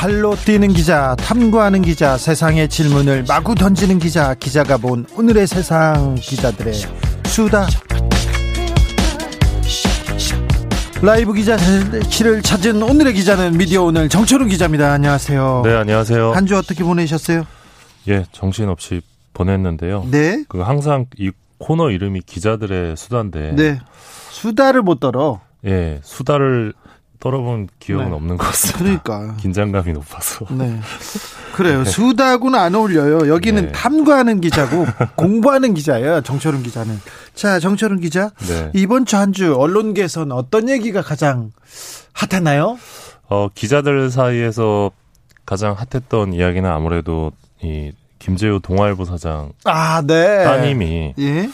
[0.00, 6.72] 발로 뛰는 기자, 탐구하는 기자, 세상의 질문을 마구 던지는 기자, 기자가 본 오늘의 세상 기자들의
[7.26, 7.66] 수다.
[11.02, 14.90] 라이브 기자실을 찾은 오늘의 기자는 미디어 오늘 정철훈 기자입니다.
[14.90, 15.62] 안녕하세요.
[15.66, 16.32] 네, 안녕하세요.
[16.32, 17.44] 한 주 어떻게 보내셨어요?
[18.08, 19.02] 예, 정신없이
[19.34, 20.06] 보냈는데요.
[20.10, 20.44] 네.
[20.48, 23.52] 그 항상 이 코너 이름이 기자들의 수다인데.
[23.54, 23.78] 네.
[24.30, 25.42] 수다를 못 떨어.
[25.66, 26.72] 예, 수다를
[27.20, 28.14] 떨어본 기억은 네.
[28.14, 29.02] 없는 것 같습니다.
[29.02, 29.36] 그러니까.
[29.36, 30.46] 긴장감이 높아서.
[30.50, 30.80] 네.
[31.52, 31.84] 그래요.
[31.84, 33.28] 수다하고는 안 어울려요.
[33.28, 33.72] 여기는 네.
[33.72, 34.86] 탐구하는 기자고
[35.16, 36.22] 공부하는 기자예요.
[36.22, 36.98] 정철훈 기자는.
[37.34, 38.30] 자, 정철훈 기자.
[38.48, 38.70] 네.
[38.74, 41.50] 이번 주 한 주 언론계에서는 어떤 얘기가 가장
[42.14, 42.78] 핫했나요?
[43.28, 44.90] 어, 기자들 사이에서
[45.46, 50.44] 가장 핫했던 이야기는 아무래도 이 김재우 동아일보 사장 아, 네.
[50.44, 51.48] 따님이 예.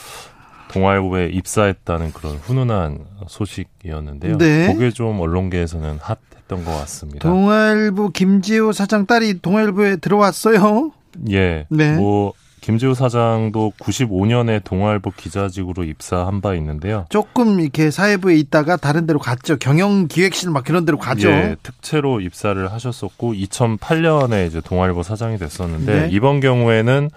[0.69, 4.37] 동아일보에 입사했다는 그런 훈훈한 소식이었는데요.
[4.37, 4.73] 네.
[4.73, 7.29] 그게 좀 언론계에서는 핫했던 것 같습니다.
[7.29, 10.91] 동아일보 김지호 사장 딸이 동아일보에 들어왔어요.
[11.31, 11.65] 예.
[11.69, 11.95] 네.
[11.95, 17.05] 뭐 김지우 사장도 95년에 동아일보 기자직으로 입사한 바 있는데요.
[17.09, 19.57] 조금 이렇게 사회부에 있다가 다른 데로 갔죠.
[19.57, 21.29] 경영기획실 막 그런 데로 가죠.
[21.29, 26.09] 예, 특채로 입사를 하셨었고 2008년에 이제 동아일보 사장이 됐었는데 네.
[26.11, 27.09] 이번 경우에는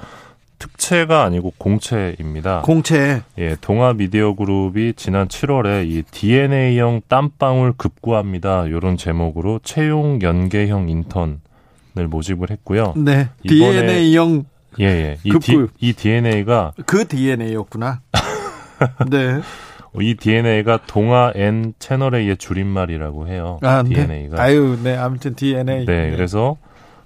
[0.60, 2.60] 특채가 아니고 공채입니다.
[2.62, 3.22] 공채.
[3.38, 8.66] 예, 동아 미디어 그룹이 지난 7월에 이 DNA형 땀방울 급구합니다.
[8.66, 11.38] 이런 제목으로 채용 연계형 인턴을
[12.08, 12.94] 모집을 했고요.
[12.96, 13.30] 네.
[13.48, 14.44] DNA형
[14.78, 15.16] 예, 예.
[15.24, 15.68] 이, 급구.
[15.78, 18.02] 디, 이 DNA가 그 DNA였구나.
[19.10, 19.40] 네.
[20.00, 23.58] 이 DNA가 동아 N 채널A의 줄임말이라고 해요.
[23.62, 24.06] 아, 네.
[24.06, 24.40] DNA가.
[24.40, 24.94] 아유, 네.
[24.96, 25.86] 아무튼 DNA.
[25.86, 26.56] 네, 그래서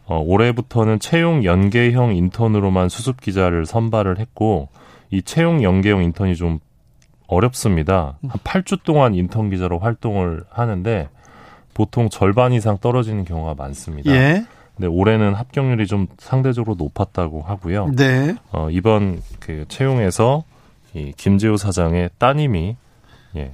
[0.07, 4.69] 어, 올해부터는 채용 연계형 인턴으로만 수습 기자를 선발을 했고
[5.11, 6.61] 이 채용 연계형 인턴이 좀
[7.27, 8.19] 어렵습니다.
[8.23, 11.09] 한 8주 동안 인턴 기자로 활동을 하는데
[11.73, 14.11] 보통 절반 이상 떨어지는 경우가 많습니다.
[14.13, 14.45] 예.
[14.77, 17.93] 근데 올해는 합격률이 좀 상대적으로 높았다고 하고요.
[17.97, 18.35] 네.
[18.51, 20.45] 어, 이번 그 채용에서
[20.95, 22.77] 이 김재우 사장의 따님이
[23.37, 23.53] 예,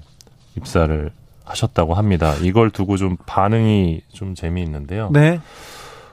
[0.57, 1.11] 입사를
[1.45, 2.35] 하셨다고 합니다.
[2.43, 5.11] 이걸 두고 좀 반응이 좀 재미있는데요.
[5.13, 5.41] 네.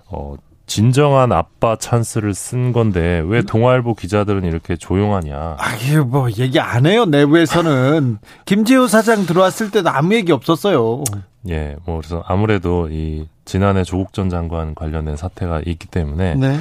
[0.09, 0.35] 어,
[0.65, 5.55] 진정한 아빠 찬스를 쓴 건데 왜 동아일보 기자들은 이렇게 조용하냐?
[5.57, 7.05] 아, 이게 뭐 얘기 안 해요.
[7.05, 11.03] 내부에서는 김지호 사장 들어왔을 때도 아무 얘기 없었어요.
[11.49, 16.59] 예, 뭐 그래서 아무래도 이 지난해 조국 전 장관 관련된 사태가 있기 때문에 네.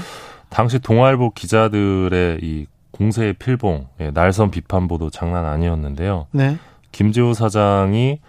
[0.48, 6.28] 당시 동아일보 기자들의 이 공세의 필봉, 예, 날선 비판 보도 장난 아니었는데요.
[6.30, 6.56] 네.
[6.92, 8.20] 김재우 사장이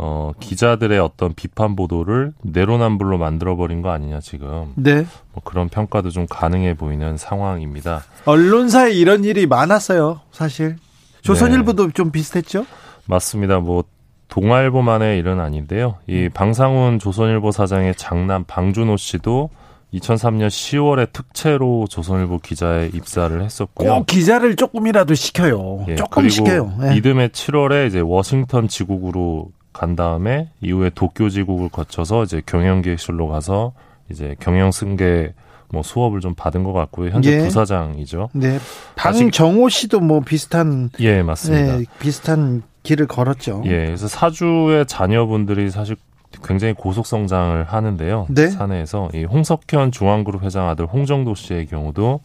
[0.00, 5.04] 어, 기자들의 어떤 비판 보도를 내로남불로 만들어버린 거 아니냐 지금 네.
[5.32, 8.04] 뭐 그런 평가도 좀 가능해 보이는 상황입니다.
[8.24, 10.20] 언론사에 이런 일이 많았어요.
[10.30, 10.76] 사실.
[11.22, 12.64] 조선일보도 좀 비슷했죠?
[13.06, 13.58] 맞습니다.
[13.58, 13.82] 뭐
[14.28, 15.96] 동아일보만의 일은 아닌데요.
[16.06, 19.50] 이 방상훈 조선일보 사장의 장남 방준호 씨도
[19.94, 23.94] 2003년 10월에 특채로 조선일보 기자에 입사를 했었고요.
[23.96, 25.86] 꼭 기자를 조금이라도 시켜요.
[25.88, 26.72] 예, 조금 시켜요.
[26.84, 26.96] 예.
[26.96, 33.74] 이듬해 7월에 이제 워싱턴 지국으로 간 다음에 이후에 도쿄 지국을 거쳐서 이제 경영기획실로 가서
[34.10, 35.34] 이제 경영 승계
[35.70, 37.10] 뭐 수업을 좀 받은 것 같고요.
[37.10, 37.38] 현재 예.
[37.44, 38.30] 부사장이죠.
[38.32, 38.58] 네.
[38.96, 41.76] 방정호 씨도 뭐 비슷한 예, 맞습니다.
[41.76, 43.62] 네, 비슷한 길을 걸었죠.
[43.66, 45.94] 예, 그래서 사주의 자녀분들이 사실
[46.42, 48.26] 굉장히 고속 성장을 하는데요.
[48.30, 48.48] 네.
[48.48, 52.20] 사내에서 이 홍석현 중앙그룹 회장 아들 홍정도 씨의 경우도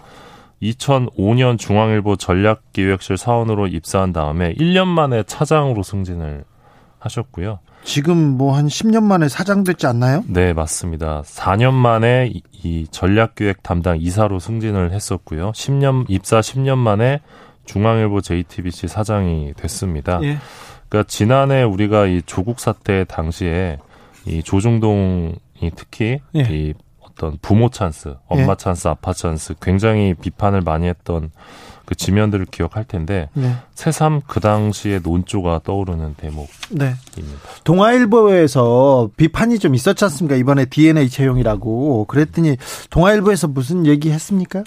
[0.64, 6.46] 2005년 중앙일보 전략기획실 사원으로 입사한 다음에 1년 만에 차장으로 승진을
[7.04, 7.60] 하셨고요.
[7.84, 10.24] 지금 뭐 한 10년 만에 사장 됐지 않나요?
[10.28, 11.22] 네, 맞습니다.
[11.26, 15.52] 4년 만에 이, 이 전략기획 담당 이사로 승진을 했었고요.
[15.52, 17.20] 10년 입사 10년 만에
[17.66, 20.20] 중앙일보 JTBC 사장이 됐습니다.
[20.24, 20.38] 예.
[20.90, 23.80] 그러니까 지난해 우리가 이 조국 사태 당시에
[24.26, 25.36] 이 조중동이
[25.76, 26.42] 특히 예.
[26.42, 28.56] 이 어떤 부모 찬스, 엄마 예.
[28.58, 31.32] 찬스, 아빠 찬스 굉장히 비판을 많이 했던
[31.86, 33.56] 그 지면들을 기억할 텐데 네.
[33.76, 36.68] 새삼 그 당시의 논조가 떠오르는 대목입니다.
[36.72, 36.94] 네.
[37.64, 40.36] 동아일보에서 비판이 좀 있었지 않습니까?
[40.36, 42.06] 이번에 DNA 채용이라고.
[42.06, 42.58] 그랬더니
[42.90, 44.64] 동아일보에서 무슨 얘기 했습니까?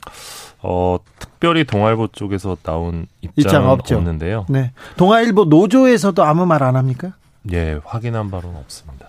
[0.62, 3.96] 어, 특별히 동아일보 쪽에서 나온 입장 입장은 없죠.
[3.96, 4.46] 없는데요.
[4.48, 4.72] 네.
[4.96, 7.12] 동아일보 노조에서도 아무 말 안 합니까?
[7.52, 9.06] 예, 확인한 바로는 없습니다.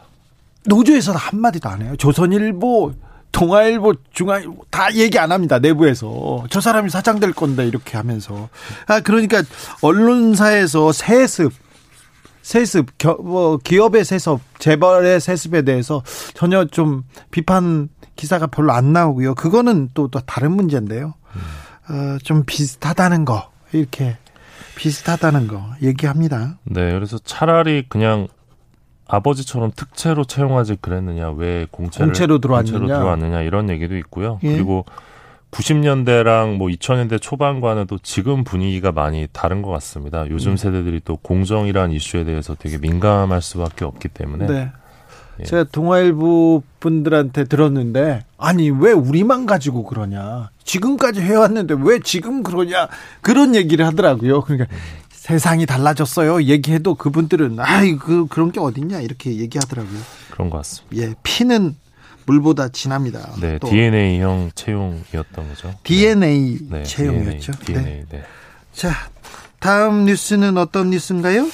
[0.66, 1.96] 노조에서도 한마디도 안 해요.
[1.98, 2.94] 조선일보
[3.38, 5.60] 동아일보, 중앙일보 다 얘기 안 합니다.
[5.60, 8.50] 내부에서 저 사람이 사장 될 건데 이렇게 하면서
[8.88, 9.44] 아 그러니까
[9.82, 11.54] 언론사에서 세습
[12.42, 16.02] 세습 겨, 뭐 기업의 세습 재벌의 세습에 대해서
[16.34, 19.36] 전혀 좀 비판 기사가 별로 안 나오고요.
[19.36, 21.14] 그거는 또, 또 다른 문제인데요.
[21.90, 24.18] 어, 좀 비슷하다는 거 이렇게
[24.76, 26.58] 비슷하다는 거 얘기합니다.
[26.64, 28.28] 네, 그래서 차라리 그냥
[29.08, 34.40] 아버지처럼 특채로 채용하지 그랬느냐, 왜 공채를, 공채로 들어왔느냐, 공채로 들어왔느냐 이런 얘기도 있고요.
[34.44, 34.54] 예.
[34.54, 34.86] 그리고
[35.52, 40.26] 90년대랑 뭐 2000년대 초반과는 또 지금 분위기가 많이 다른 것 같습니다.
[40.30, 40.58] 요즘 음.
[40.58, 44.48] 세대들이 또 공정이라는 이슈에 대해서 되게 민감할 수밖에 없기 때문에.
[44.48, 44.72] 네.
[45.40, 45.44] 예.
[45.44, 52.88] 제가 동아일보 분들한테 들었는데 아니 왜 우리만 가지고 그러냐 지금까지 해왔는데 왜 지금 그러냐
[53.22, 54.42] 그런 얘기를 하더라고요.
[54.42, 54.78] 그러니까 음.
[55.28, 56.44] 세상이 달라졌어요.
[56.44, 60.00] 얘기해도 그분들은 아이 그 그런 게 어딨냐 이렇게 얘기하더라고요.
[60.32, 60.96] 그런 것 같습니다.
[60.96, 61.76] 예, 피는
[62.26, 63.36] 물보다 진합니다.
[63.42, 65.76] 네, DNA형 채용이었던 거죠.
[65.84, 67.52] DNA 네, 채용이었죠.
[67.60, 68.18] DNA, DNA, 네.
[68.20, 68.24] 네.
[68.72, 68.94] 자,
[69.60, 71.46] 다음 뉴스는 어떤 뉴스인가요?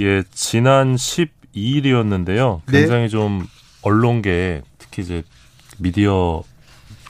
[0.00, 2.62] 예, 지난 12일이었는데요.
[2.68, 3.08] 굉장히 네.
[3.08, 3.46] 좀
[3.82, 5.22] 언론계 특히 이제
[5.78, 6.42] 미디어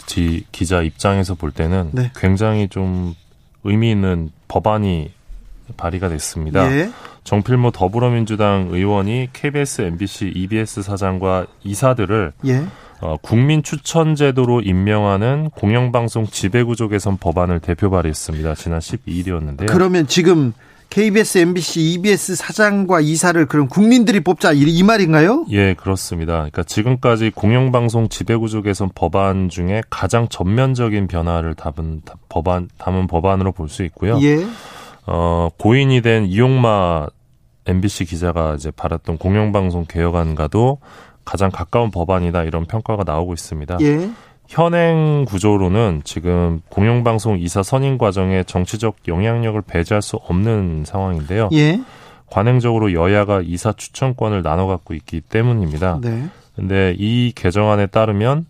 [0.05, 2.13] 지 기자 입장에서 볼 때는 네.
[2.15, 3.15] 굉장히 좀
[3.63, 5.14] 의미 있는 법안이
[5.77, 6.71] 발의가 됐습니다.
[6.73, 6.91] 예.
[7.25, 12.65] 정필모 더불어민주당 의원이 KBS, MBC, EBS 사장과 이사들을 예.
[13.01, 18.55] 어, 국민 추천 제도로 임명하는 공영방송 지배구조 개선 법안을 대표 발의했습니다.
[18.55, 19.67] 지난 12일이었는데요.
[19.69, 20.53] 그러면 지금
[20.91, 25.45] KBS, MBC, EBS 사장과 이사를 그럼 국민들이 뽑자 이, 이 말인가요?
[25.51, 26.35] 예, 그렇습니다.
[26.35, 33.69] 그러니까 지금까지 공영방송 지배구조 개선 법안 중에 가장 전면적인 변화를 담은 법안 담은 법안으로 볼
[33.69, 34.21] 수 있고요.
[34.23, 34.47] 예.
[35.07, 37.09] 어, 고인이 된 이용마
[37.67, 40.79] MBC 기자가 이제 발았던 공영방송 개혁안과도
[41.25, 43.79] 가장 가까운 법안이다 이런 평가가 나오고 있습니다.
[43.81, 44.11] 예.
[44.47, 51.49] 현행 구조로는 지금 공영방송 이사 선임 과정에 정치적 영향력을 배제할 수 없는 상황인데요.
[51.53, 51.81] 예.
[52.27, 56.01] 관행적으로 여야가 이사 추천권을 나눠 갖고 있기 때문입니다.
[56.03, 56.29] 네.
[56.57, 58.47] 근데 이 개정안에 따르면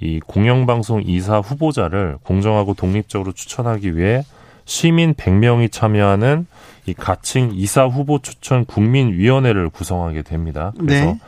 [0.00, 4.24] 이 공영방송 이사 후보자를 공정하고 독립적으로 추천하기 위해
[4.66, 6.46] 시민 100명이 참여하는
[6.84, 10.72] 이 가칭 이사 후보 추천 국민위원회를 구성하게 됩니다.
[10.78, 11.18] 그래서 네.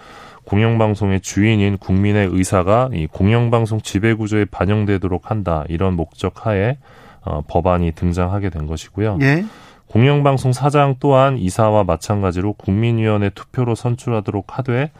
[0.44, 6.78] 공영방송의 주인인 국민의 의사가 이 공영방송 지배구조에 반영되도록 한다 이런 목적 하에
[7.22, 9.18] 어, 법안이 등장하게 된 것이고요.
[9.20, 9.44] 예.
[9.88, 14.90] 공영방송 사장 또한 이사와 마찬가지로 국민위원회 투표로 선출하도록 하되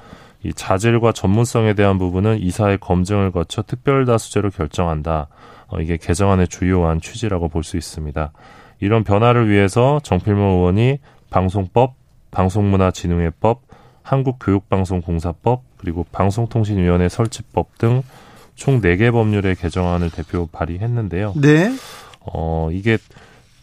[0.45, 5.29] 이 자질과 전문성에 대한 부분은 이사의 검증을 거쳐 특별다수제로 결정한다.
[5.69, 8.33] 어, 이게 개정안의 주요한 취지라고 볼 수 있습니다.
[8.81, 10.99] 이런 변화를 위해서 정필모 의원이
[11.31, 11.95] 방송법,
[12.31, 13.63] 방송문화진흥회법,
[14.03, 21.35] 한국교육방송공사법, 그리고 방송통신위원회 설치법 등총 4개 법률의 개정안을 대표 발의했는데요.
[21.37, 21.71] 네.
[22.21, 22.99] 어, 이게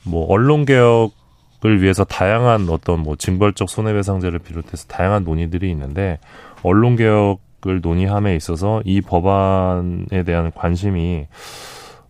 [0.03, 6.19] 뭐 언론개혁을 위해서 다양한 어떤 뭐 징벌적 손해배상제를 비롯해서 다양한 논의들이 있는데
[6.63, 11.27] 언론개혁을 논의함에 있어서 이 법안에 대한 관심이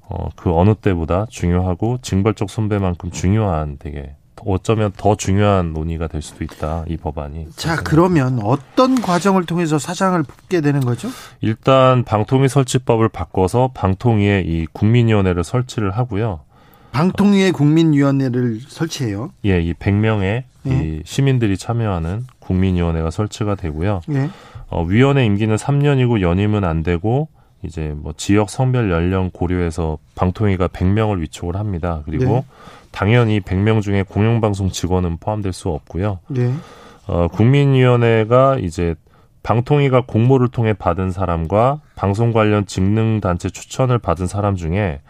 [0.07, 4.16] 어, 그 어느 때보다 중요하고 징벌적 손배만큼 중요한 되게
[4.46, 7.48] 어쩌면 더 중요한 논의가 될 수도 있다 이 법안이.
[7.56, 11.10] 자 그러면 어떤 과정을 통해서 사장을 뽑게 되는 거죠?
[11.42, 16.42] 일단 방통위 설치법을 바꿔서 방통위에 이 국민위원회를 설치를 하고요.
[16.92, 19.31] 방통위에 국민위원회를 설치해요?
[19.45, 20.71] 예, 이 100명의 예.
[20.71, 24.02] 이 시민들이 참여하는 국민위원회가 설치가 되고요.
[24.12, 24.30] 예.
[24.69, 27.28] 어, 위원회 임기는 3년이고 연임은 안 되고
[27.66, 32.02] 이제 뭐 지역 성별 연령 고려해서 방통위가 100명을 위촉을 합니다.
[32.06, 32.45] 그리고 네.
[32.92, 36.19] 당연히 100명 중에 공영방송 직원은 포함될 수 없고요.
[36.28, 36.54] 네.
[37.07, 38.95] 어, 국민위원회가 이제
[39.44, 45.02] 방통위가 공모를 통해 받은 사람과 방송 관련 직능 단체 추천을 받은 사람 중에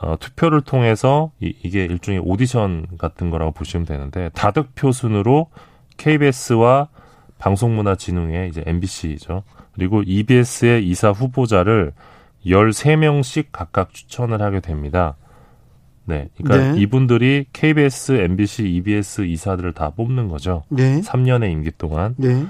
[0.00, 5.48] 어, 투표를 통해서 이, 이게 일종의 오디션 같은 거라고 보시면 되는데 다득표 순으로
[5.96, 6.88] KBS와
[7.38, 9.42] 방송문화진흥회 이제 MBC죠.
[9.76, 11.92] 그리고 EBS의 이사 후보자를
[12.44, 15.16] 13명씩 각각 추천을 하게 됩니다.
[16.06, 16.28] 네.
[16.36, 16.80] 그러니까 네.
[16.80, 20.62] 이분들이 KBS, MBC, EBS 이사들을 다 뽑는 거죠.
[20.70, 21.00] 네.
[21.00, 22.14] 3년의 임기 동안.
[22.16, 22.46] 네.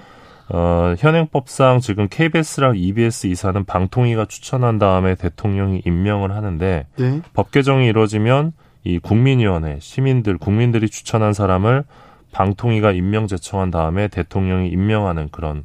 [0.48, 7.20] 어, 현행법상 지금 KBS랑 EBS 이사는 방통위가 추천한 다음에 대통령이 임명을 하는데 네.
[7.32, 8.52] 법 개정이 이루어지면
[8.84, 11.82] 이 국민위원회, 시민들, 국민들이 추천한 사람을
[12.30, 15.64] 방통위가 임명 제청한 다음에 대통령이 임명하는 그런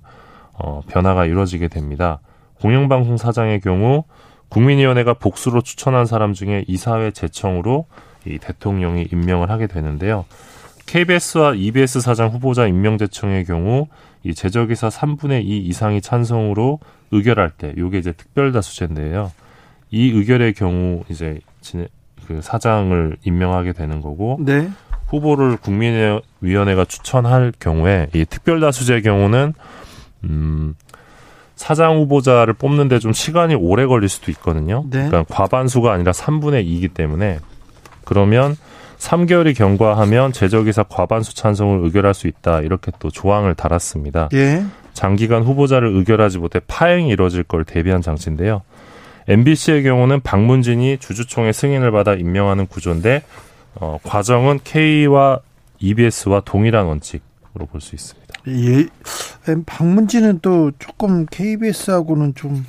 [0.63, 2.19] 어, 변화가 이루어지게 됩니다.
[2.61, 4.03] 공영방송 사장의 경우
[4.49, 7.85] 국민위원회가 복수로 추천한 사람 중에 이사회 제청으로
[8.25, 10.25] 이 대통령이 임명을 하게 되는데요.
[10.85, 13.87] KBS와 EBS 사장 후보자 임명 제청의 경우
[14.23, 16.79] 이 제적이사 3분의 2 이상이 찬성으로
[17.11, 19.31] 의결할 때 요게 이제 특별 다수제인데요.
[19.89, 21.39] 이 의결의 경우 이제
[22.27, 24.69] 그 사장을 임명하게 되는 거고 네.
[25.07, 29.53] 후보를 국민위원회가 추천할 경우에 이 특별 다수제의 경우는
[30.23, 30.75] 음
[31.55, 34.83] 사장 후보자를 뽑는데 좀 시간이 오래 걸릴 수도 있거든요.
[34.89, 35.07] 네.
[35.07, 37.39] 그러니까 과반수가 아니라 3분의 2이기 때문에
[38.03, 38.55] 그러면
[38.97, 42.61] 3개월이 경과하면 제적이사 과반수 찬성을 의결할 수 있다.
[42.61, 44.29] 이렇게 또 조항을 달았습니다.
[44.33, 44.63] 예.
[44.93, 48.61] 장기간 후보자를 의결하지 못해 파행이 이뤄질 걸 대비한 장치인데요.
[49.27, 53.23] MBC의 경우는 박문진이 주주총회 승인을 받아 임명하는 구조인데
[53.75, 55.39] 어, 과정은 K와
[55.79, 58.20] EBS와 동일한 원칙으로 볼 수 있습니다.
[58.47, 58.87] 예,
[59.65, 62.65] 박문진은 또 조금 KBS하고는 좀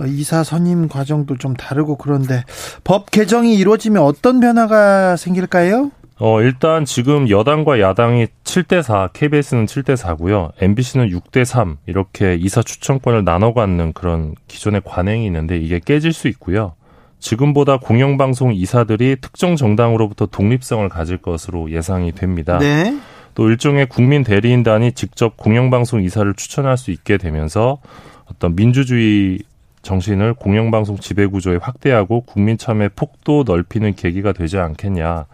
[0.00, 2.44] 어, 이사 선임 과정도 좀 다르고 그런데
[2.84, 5.90] 법 개정이 이루어지면 어떤 변화가 생길까요?
[6.20, 10.50] 어, 일단 지금 여당과 야당이 7대 4, KBS는 7대 4고요.
[10.60, 16.26] MBC는 6대 3 이렇게 이사 추천권을 나눠 갖는 그런 기존의 관행이 있는데 이게 깨질 수
[16.28, 16.74] 있고요.
[17.20, 22.58] 지금보다 공영방송 이사들이 특정 정당으로부터 독립성을 가질 것으로 예상이 됩니다.
[22.58, 22.96] 네.
[23.38, 27.78] 또 일종의 국민 대리인단이 직접 공영방송 이사를 추천할 수 있게 되면서
[28.24, 29.38] 어떤 민주주의
[29.82, 35.26] 정신을 공영방송 지배구조에 확대하고 국민 참여 폭도 넓히는 계기가 되지 않겠냐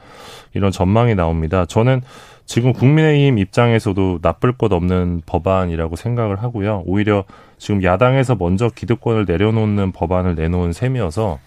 [0.52, 1.64] 이런 전망이 나옵니다.
[1.64, 2.02] 저는
[2.44, 6.82] 지금 국민의힘 입장에서도 나쁠 것 없는 법안이라고 생각을 하고요.
[6.84, 7.24] 오히려
[7.56, 11.38] 지금 야당에서 먼저 기득권을 내려놓는 법안을 내놓은 셈이어서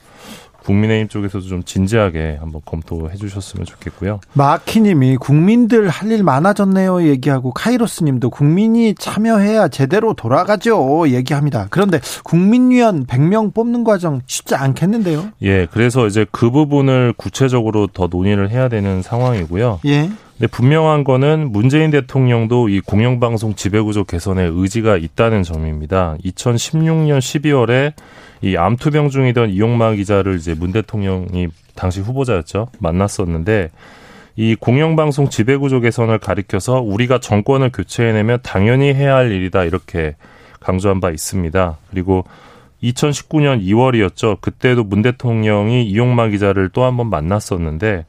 [0.67, 4.19] 국민의힘 쪽에서도 좀 진지하게 한번 검토해 주셨으면 좋겠고요.
[4.33, 11.67] 마키님이 국민들 할 일 많아졌네요 얘기하고 카이로스님도 국민이 참여해야 제대로 돌아가죠 얘기합니다.
[11.69, 15.29] 그런데 국민위원 100명 뽑는 과정 쉽지 않겠는데요?
[15.41, 19.81] 예, 그래서 이제 그 부분을 구체적으로 더 논의를 해야 되는 상황이고요.
[19.85, 20.09] 예.
[20.37, 26.15] 근데 분명한 거는 문재인 대통령도 이 공영방송 지배구조 개선에 의지가 있다는 점입니다.
[26.23, 27.93] 2016년 12월에
[28.41, 32.67] 이 암투병 중이던 이용마 기자를 이제 문 대통령이 당시 후보자였죠.
[32.77, 33.71] 만났었는데
[34.35, 40.15] 이 공영방송 지배구조 개선을 가리켜서 우리가 정권을 교체해내면 당연히 해야 할 일이다 이렇게
[40.59, 41.77] 강조한 바 있습니다.
[41.89, 42.25] 그리고
[42.83, 44.39] 2019년 2월이었죠.
[44.39, 48.05] 그때도 문 대통령이 이용마 기자를 또 한 번 만났었는데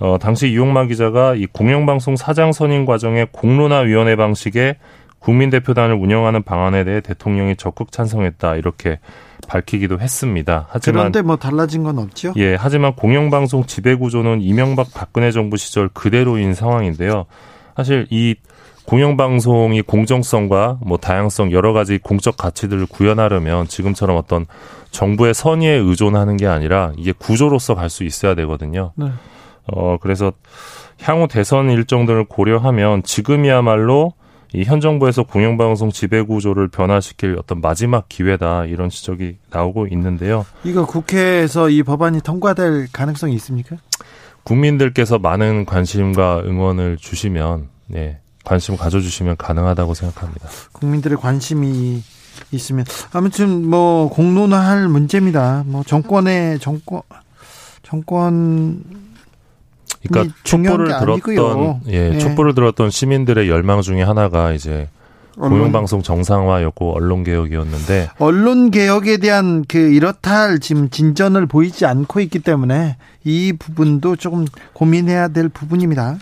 [0.00, 4.76] 어, 당시 이용마 기자가 이 공영방송 사장 선임 과정의 공론화위원회 방식의
[5.18, 9.00] 국민대표단을 운영하는 방안에 대해 대통령이 적극 찬성했다 이렇게
[9.48, 10.66] 밝히기도 했습니다.
[10.70, 12.32] 하지만 그런데 뭐 달라진 건 없죠?
[12.36, 17.26] 예, 하지만 공영방송 지배 구조는 이명박 박근혜 정부 시절 그대로인 상황인데요.
[17.76, 18.36] 사실 이
[18.86, 24.46] 공영방송이 공정성과 뭐 다양성 여러 가지 공적 가치들을 구현하려면 지금처럼 어떤
[24.92, 28.92] 정부의 선의에 의존하는 게 아니라 이게 구조로서 갈 수 있어야 되거든요.
[28.94, 29.08] 네.
[29.72, 30.32] 어 그래서
[31.02, 34.12] 향후 대선 일정들을 고려하면 지금이야말로
[34.54, 40.46] 이 현 정부에서 공영방송 지배 구조를 변화시킬 어떤 마지막 기회다 이런 지적이 나오고 있는데요.
[40.64, 43.76] 이거 국회에서 이 법안이 통과될 가능성이 있습니까?
[44.44, 50.48] 국민들께서 많은 관심과 응원을 주시면 네, 관심 가져주시면 가능하다고 생각합니다.
[50.72, 52.02] 국민들의 관심이
[52.50, 55.64] 있으면 아무튼 뭐 공론화할 문제입니다.
[55.66, 57.02] 뭐 정권의 정권
[57.82, 58.82] 정권
[60.06, 64.88] 그러니까 촛불을 들었던 예, 예, 촛불을 들었던 시민들의 열망 중에 하나가 이제
[65.38, 72.40] 공영방송 정상화였고 언론 개혁이었는데 언론 개혁에 대한 그 이렇다 할 지금 진전을 보이지 않고 있기
[72.40, 76.18] 때문에 이 부분도 조금 고민해야 될 부분입니다.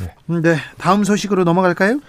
[0.00, 2.00] 네, 네 다음 소식으로 넘어갈까요?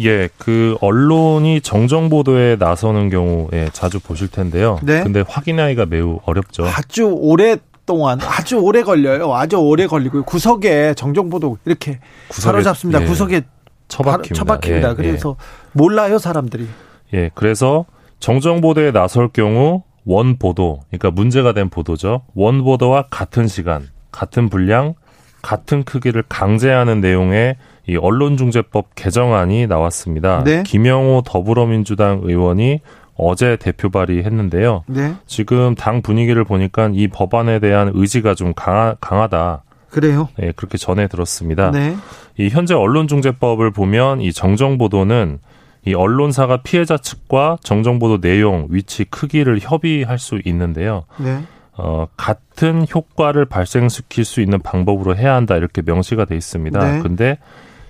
[0.00, 4.80] 예, 그 언론이 정정 보도에 나서는 경우에 자주 보실 텐데요.
[4.82, 5.02] 네.
[5.02, 6.66] 근데 확인하기가 매우 어렵죠.
[6.66, 9.34] 아주 오래 동안 아주 오래 걸려요.
[9.34, 13.02] 아주 오래 걸리고 구석에 정정보도 이렇게 구석에, 사로잡습니다.
[13.02, 13.06] 예.
[13.06, 13.42] 구석에
[13.88, 14.34] 처박힙니다.
[14.34, 14.90] 처박힙니다.
[14.90, 15.44] 예, 그래서 예.
[15.72, 16.66] 몰라요 사람들이.
[17.14, 17.84] 예, 그래서
[18.20, 22.22] 정정보도에 나설 경우 원 보도, 그러니까 문제가 된 보도죠.
[22.34, 24.94] 원 보도와 같은 시간, 같은 분량,
[25.42, 30.42] 같은 크기를 강제하는 내용의 이 언론중재법 개정안이 나왔습니다.
[30.42, 30.62] 네?
[30.62, 32.80] 김영호 더불어민주당 의원이
[33.16, 34.84] 어제 대표 발의했는데요.
[34.86, 35.14] 네.
[35.26, 39.62] 지금 당 분위기를 보니까 이 법안에 대한 의지가 좀 강하, 강하다.
[39.90, 40.28] 그래요?
[40.36, 41.70] 네, 그렇게 전해 들었습니다.
[41.70, 41.96] 네.
[42.36, 45.38] 이 현재 언론중재법을 보면 이 정정보도는
[45.86, 51.04] 이 언론사가 피해자 측과 정정보도 내용, 위치, 크기를 협의할 수 있는데요.
[51.18, 51.42] 네.
[51.76, 56.78] 어, 같은 효과를 발생시킬 수 있는 방법으로 해야 한다 이렇게 명시가 돼 있습니다.
[56.78, 57.02] 네.
[57.02, 57.38] 근데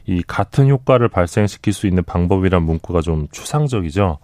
[0.07, 4.19] 이 같은 효과를 발생시킬 수 있는 방법이란 문구가 좀 추상적이죠.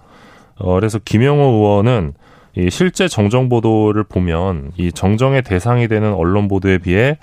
[0.61, 2.15] 어, 그래서 김영호 의원은
[2.57, 7.19] 이 실제 정정 보도를 보면 이 정정의 대상이 되는 언론 보도에 비해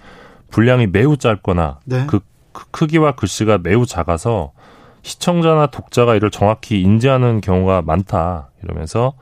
[0.50, 2.06] 분량이 매우 짧거나 네.
[2.08, 2.20] 그
[2.72, 4.51] 크기와 글씨가 매우 작아서
[5.03, 8.50] 시청자나 독자가 이를 정확히 인지하는 경우가 많다.
[8.63, 9.13] 이러면서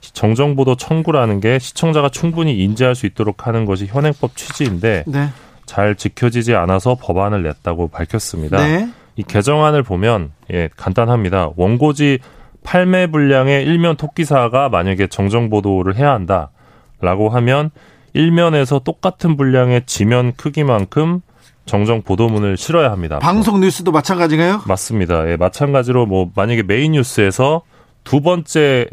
[0.00, 5.28] 정정 보도 청구라는 게 시청자가 충분히 인지할 수 있도록 하는 것이 현행법 취지인데 네.
[5.66, 8.58] 잘 지켜지지 않아서 법안을 냈다고 밝혔습니다.
[8.58, 8.88] 네.
[9.16, 11.50] 이 개정안을 보면 예, 간단합니다.
[11.56, 12.18] 원고지
[12.64, 17.70] 8매 분량의 일면 톱 기사가 만약에 정정 보도를 해야 한다라고 하면
[18.14, 21.20] 일면에서 똑같은 분량의 지면 크기만큼
[21.66, 23.18] 정정 보도문을 실어야 합니다.
[23.20, 24.62] 방송 뉴스도 마찬가지인가요?
[24.66, 25.30] 맞습니다.
[25.30, 27.62] 예, 마찬가지로 뭐 만약에 메인 뉴스에서
[28.02, 28.88] 두 번째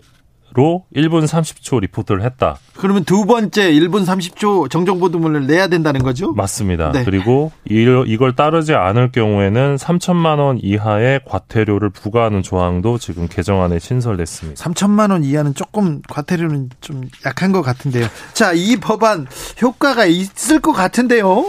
[0.53, 2.57] 로 1분 30초 리포트를 했다.
[2.75, 6.33] 그러면 두 번째 1분 30초 정정보도문을 내야 된다는 거죠?
[6.33, 6.91] 맞습니다.
[6.91, 7.05] 네.
[7.05, 14.61] 그리고 이걸 따르지 않을 경우에는 3천만 원 이하의 과태료를 부과하는 조항도 지금 개정안에 신설됐습니다.
[14.61, 18.07] 3천만 원 이하는 조금 과태료는 좀 약한 것 같은데요.
[18.33, 19.27] 자, 이 법안
[19.61, 21.45] 효과가 있을 것 같은데요.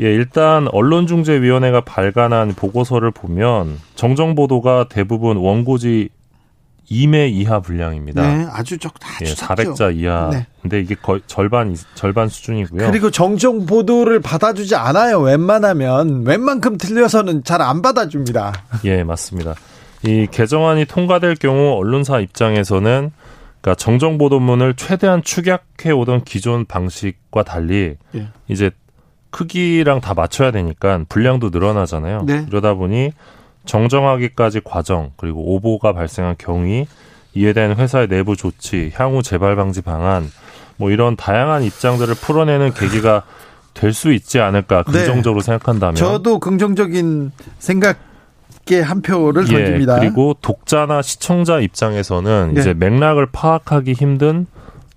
[0.00, 6.08] 예, 일단 언론중재위원회가 발간한 보고서를 보면 정정보도가 대부분 원고지
[6.90, 8.22] 2매 이하 분량입니다.
[8.22, 10.30] 네, 아주 적, 아주 예, 400자 이하.
[10.32, 10.46] 네.
[10.60, 12.90] 근데 이게 거의 절반 절반 수준이고요.
[12.90, 15.20] 그리고 정정 보도를 받아주지 않아요.
[15.20, 18.52] 웬만하면 웬만큼 틀려서는 잘 안 받아줍니다.
[18.84, 19.54] 예, 맞습니다.
[20.04, 23.12] 이 개정안이 통과될 경우 언론사 입장에서는
[23.60, 28.28] 그러니까 정정 보도문을 최대한 축약해 오던 기존 방식과 달리 예.
[28.48, 28.70] 이제
[29.30, 32.22] 크기랑 다 맞춰야 되니까 분량도 늘어나잖아요.
[32.26, 32.46] 네.
[32.46, 33.12] 그러다 보니
[33.70, 36.86] 정정하기까지 과정 그리고 오보가 발생한 경위
[37.34, 40.28] 이에 대한 회사의 내부 조치, 향후 재발 방지 방안
[40.76, 43.22] 뭐 이런 다양한 입장들을 풀어내는 계기가
[43.72, 44.92] 될 수 있지 않을까 네.
[45.04, 45.46] 긍정적으로 네.
[45.46, 50.00] 생각한다면 저도 긍정적인 생각에 한 표를 예, 던집니다.
[50.00, 52.60] 그리고 독자나 시청자 입장에서는 네.
[52.60, 54.46] 이제 맥락을 파악하기 힘든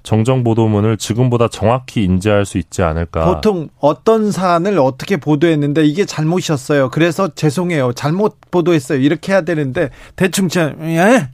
[0.04, 3.26] 정정 보도문을 지금보다 정확히 인지할 수 있지 않을까.
[3.26, 6.90] 보통 어떤 사안을 어떻게 보도했는데 이게 잘못이었어요.
[6.90, 7.94] 그래서 죄송해요.
[7.94, 9.00] 잘못 보도했어요.
[9.00, 10.50] 이렇게 해야 되는데 대충
[10.82, 11.30] 예?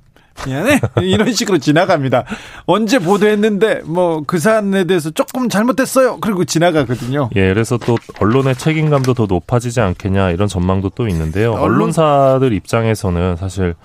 [0.46, 2.24] 미안해 이런 식으로 지나갑니다.
[2.66, 6.20] 언제 보도했는데 뭐 그 사안에 대해서 조금 잘못됐어요.
[6.22, 7.30] 그리고 지나가거든요.
[7.36, 11.54] 예, 그래서 또 언론의 책임감도 더 높아지지 않겠냐 이런 전망도 또 있는데요.
[11.54, 13.76] 언론사들 입장에서는 사실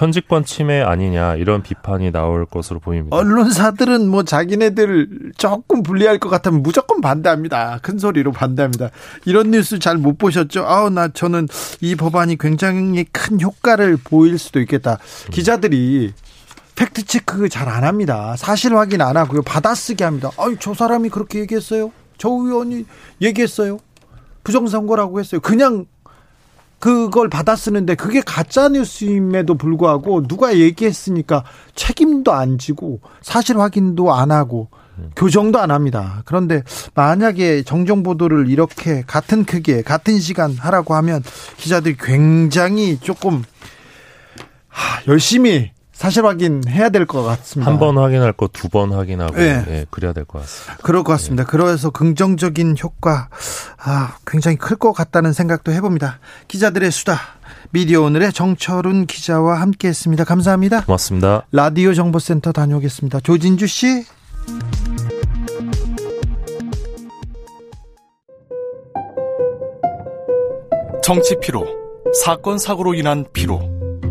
[0.00, 3.16] 편집권 침해 아니냐 이런 비판이 나올 것으로 보입니다.
[3.16, 7.78] 언론사들은 뭐 자기네들 조금 불리할 것 같으면 무조건 반대합니다.
[7.82, 8.90] 큰 소리로 반대합니다.
[9.24, 10.66] 이런 뉴스 잘 못 보셨죠?
[10.66, 11.48] 아우 나 저는
[11.80, 14.98] 이 법안이 굉장히 큰 효과를 보일 수도 있겠다.
[15.32, 16.12] 기자들이
[16.74, 18.34] 팩트 체크 잘 안 합니다.
[18.36, 19.40] 사실 확인 안 하고요.
[19.42, 20.30] 받아쓰기 합니다.
[20.36, 21.90] 아유 저 사람이 그렇게 얘기했어요.
[22.18, 22.84] 저 의원이
[23.22, 23.78] 얘기했어요.
[24.44, 25.40] 부정선거라고 했어요.
[25.40, 25.86] 그냥
[26.78, 34.30] 그걸 받아 쓰는데 그게 가짜 뉴스임에도 불구하고 누가 얘기했으니까 책임도 안 지고 사실 확인도 안
[34.30, 34.68] 하고
[35.14, 36.22] 교정도 안 합니다.
[36.24, 36.62] 그런데
[36.94, 41.22] 만약에 정정 보도를 이렇게 같은 크기에 같은 시간 하라고 하면
[41.56, 43.42] 기자들이 굉장히 조금
[45.06, 47.70] 열심히 사실 확인해야 될 것 같습니다.
[47.70, 49.64] 한 번 확인할 거 두 번 확인하고 네.
[49.66, 50.76] 네, 그래야 될 것 같습니다.
[50.82, 51.44] 그럴 것 같습니다.
[51.44, 51.48] 네.
[51.50, 53.28] 그래서 긍정적인 효과
[53.78, 56.18] 아, 굉장히 클 것 같다는 생각도 해봅니다.
[56.48, 57.18] 기자들의 수다
[57.70, 60.24] 미디어 오늘의 정철훈 기자와 함께했습니다.
[60.24, 60.84] 감사합니다.
[60.84, 61.46] 고맙습니다.
[61.50, 63.20] 라디오 정보센터 다녀오겠습니다.
[63.20, 64.04] 조진주 씨.
[71.02, 71.64] 정치 피로,
[72.24, 73.75] 사건 사고로 인한 피로.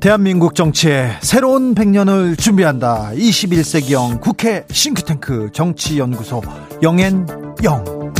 [0.00, 3.10] 대한민국 정치의 새로운 100년을 준비한다.
[3.12, 6.40] 21세기형 국회 싱크탱크 정치연구소
[6.82, 8.14] 영앤영.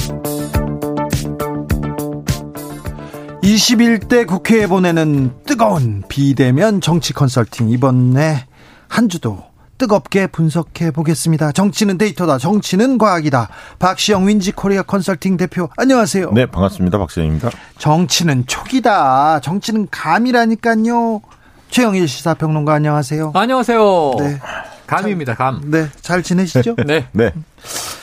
[3.42, 7.70] 21대 국회에 보내는 뜨거운 비대면 정치 컨설팅.
[7.70, 8.44] 이번에
[8.86, 9.42] 한 주도
[9.78, 11.52] 뜨겁게 분석해 보겠습니다.
[11.52, 12.36] 정치는 데이터다.
[12.36, 13.48] 정치는 과학이다.
[13.78, 16.32] 박시영 윈지 코리아 컨설팅 대표 안녕하세요.
[16.32, 16.98] 네, 반갑습니다.
[16.98, 17.48] 박시영입니다.
[17.78, 19.40] 정치는 촉이다.
[19.40, 21.22] 정치는 감이라니까요.
[21.70, 23.32] 최영일 시사평론가 안녕하세요.
[23.34, 24.14] 안녕하세요.
[24.18, 24.40] 네.
[24.86, 25.60] 감입니다, 감.
[25.70, 25.88] 네.
[26.00, 26.74] 잘 지내시죠?
[26.86, 27.06] 네.
[27.12, 27.32] 네.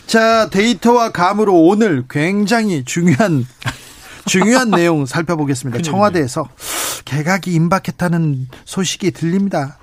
[0.05, 3.45] 자, 데이터와 감으로 오늘 굉장히 중요한
[4.25, 5.81] 중요한 내용 살펴보겠습니다.
[5.81, 6.47] 청와대에서
[7.03, 9.77] 개각이 임박했다는 소식이 들립니다.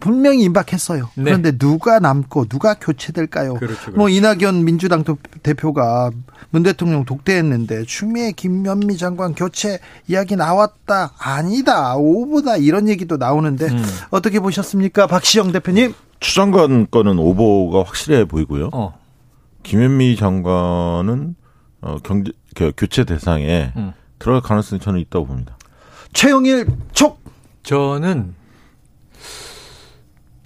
[0.00, 1.10] 분명히 임박했어요.
[1.14, 1.24] 네.
[1.24, 3.54] 그런데 누가 남고 누가 교체될까요?
[3.54, 3.98] 그렇죠, 그렇죠.
[3.98, 5.04] 뭐 이낙연 민주당
[5.42, 6.10] 대표가
[6.50, 13.84] 문 대통령 독대했는데 추미애 김현미 장관 교체 이야기 나왔다 아니다 오보다 이런 얘기도 나오는데 음.
[14.10, 15.94] 어떻게 보셨습니까, 박시영 대표님?
[16.18, 18.70] 추장관 거는 오보가 확실해 보이고요.
[18.72, 18.98] 어.
[19.62, 21.36] 김현미 장관은
[21.82, 23.92] 어, 경제 그 교체 대상에 음.
[24.18, 25.56] 들어갈 가능성이 저는 있다고 봅니다.
[26.12, 27.20] 최영일 촉!
[27.62, 28.34] 저는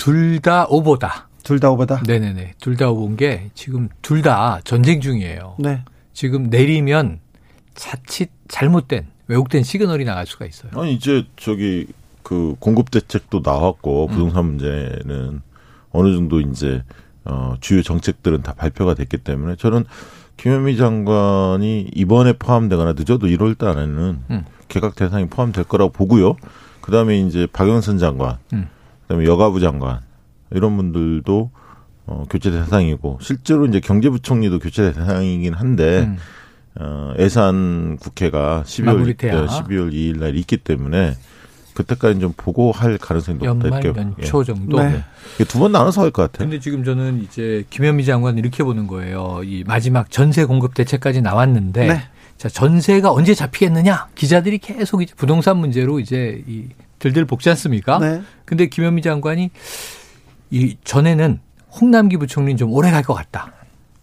[0.05, 1.29] 둘 다 오보다.
[1.45, 2.03] 둘 다 오보다.
[2.07, 2.55] 네네네.
[2.61, 5.57] 둘 다 오본 게 지금 둘 다 전쟁 중이에요.
[5.59, 5.83] 네.
[6.13, 7.21] 지금 내리면
[7.75, 10.71] 자칫 잘못된 왜곡된 시그널이 나갈 수가 있어요.
[10.75, 11.87] 아니 이제 저기
[12.23, 14.11] 그 공급 대책도 나왔고 음.
[14.11, 15.41] 부동산 문제는
[15.93, 16.83] 어느 정도 이제
[17.25, 19.87] 어 주요 정책들은 다 발표가 됐기 때문에 저는
[20.37, 24.45] 김현미 장관이 이번에 포함되거나 늦어도 1월 달에는 음.
[24.69, 26.37] 개각 대상이 포함될 거라고 보고요.
[26.83, 28.69] 그다음에 이제 박영선 장관, 음.
[29.07, 30.01] 그다음에 여가부 장관
[30.51, 31.51] 이런 분들도
[32.07, 36.17] 어 교체 대상이고 실제로 이제 경제부총리도 교체 대상이긴 한데 음.
[36.77, 39.47] 어, 예산 국회가 12월, 마무리 돼야.
[39.47, 41.15] 12월 2일 날 있기 때문에
[41.75, 44.79] 그때까지 좀 보고 할 가능성이 높다 연말 이렇게 연초 정도.
[44.81, 45.03] 네.
[45.49, 46.49] 두번 나눠서 할 것 같아요.
[46.49, 49.41] 근데 지금 저는 이제 김현미 장관 이렇게 보는 거예요.
[49.45, 52.01] 이 마지막 전세 공급 대책까지 나왔는데 네.
[52.37, 54.09] 자 전세가 언제 잡히겠느냐?
[54.15, 56.65] 기자들이 계속 이제 부동산 문제로 이제 이
[57.05, 57.99] 들들 볶지 않습니까?
[57.99, 58.23] 네.
[58.47, 59.51] 근데 김현미 장관이
[60.51, 61.39] 이 전에는
[61.71, 63.53] 홍남기 부총리는 좀 오래 갈 것 같다.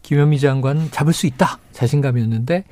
[0.03, 1.57] 김현미 장관은 잡을 수 있다.
[1.71, 2.63] 자신감이었는데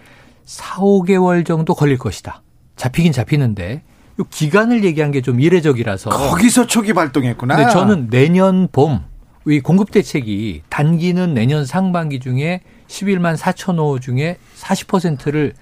[0.45, 2.43] 4, 5개월 정도 걸릴 것이다.
[2.75, 3.81] 잡히긴 잡히는데
[4.19, 7.55] 이 기간을 얘기한 게 좀 이례적이라서 거기서 촉이 발동했구나.
[7.55, 8.99] 근데 저는 내년 봄,
[9.47, 15.53] 이 공급 대책이 단기는 내년 상반기 중에 11만 4천 호 중에 40%를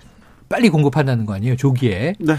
[0.50, 2.16] 빨리 공급한다는 거 아니에요, 조기에.
[2.20, 2.36] 네.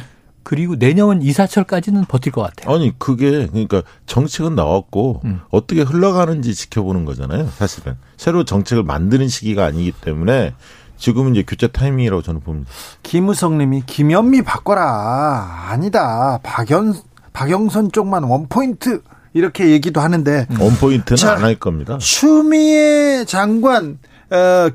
[0.48, 2.74] 그리고 내년 이사철까지는 버틸 것 같아요.
[2.74, 5.40] 아니 그게 그러니까 정책은 나왔고 음.
[5.50, 7.50] 어떻게 흘러가는지 지켜보는 거잖아요.
[7.58, 10.54] 사실은 새로 정책을 만드는 시기가 아니기 때문에
[10.96, 12.70] 지금은 이제 교체 타이밍이라고 저는 봅니다.
[13.02, 15.66] 김우성 님이 김현미 바꿔라.
[15.68, 16.40] 아니다.
[16.42, 16.94] 박연,
[17.34, 19.02] 박영선 쪽만 원 포인트.
[19.34, 20.46] 이렇게 얘기도 하는데.
[20.58, 21.98] 원 포인트는 자, 안할 겁니다.
[21.98, 23.98] 추미애 장관,
[24.30, 24.70] 어,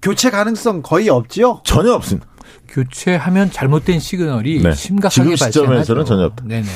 [0.00, 1.60] 교체 가능성 거의 없지요?
[1.64, 2.26] 전혀 없습니다.
[2.70, 4.72] 교체하면 잘못된 시그널이 네.
[4.72, 5.60] 심각하게 지금 발생하죠.
[5.60, 6.44] 시점에서는 전혀 없다.
[6.46, 6.68] 네네.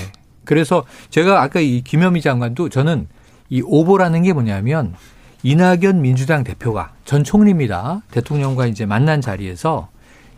[0.45, 3.07] 그래서 제가 아까 이 김현미 장관도 저는
[3.49, 4.95] 이 오보라는 게 뭐냐면
[5.43, 8.03] 이낙연 민주당 대표가 전 총리입니다.
[8.11, 9.89] 대통령과 이제 만난 자리에서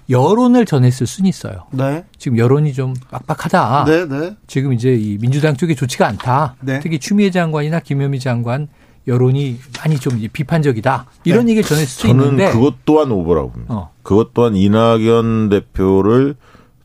[0.09, 1.67] 여론을 전했을 수는 있어요.
[1.73, 2.05] 네.
[2.17, 3.85] 지금 여론이 좀 빡빡하다.
[3.87, 4.37] 네, 네.
[4.47, 6.57] 지금 이제 이 민주당 쪽이 좋지가 않다.
[6.61, 6.81] 네.
[6.81, 8.69] 특히 추미애 장관이나 김현미 장관
[9.07, 11.07] 여론이 많이 좀 이제 비판적이다.
[11.25, 11.53] 이런 네.
[11.53, 13.75] 얘기를 전했을 수 저는 있는데 그것 또한 오버라고 봅니다.
[13.75, 13.91] 어.
[14.03, 16.35] 그것 또한 이낙연 대표를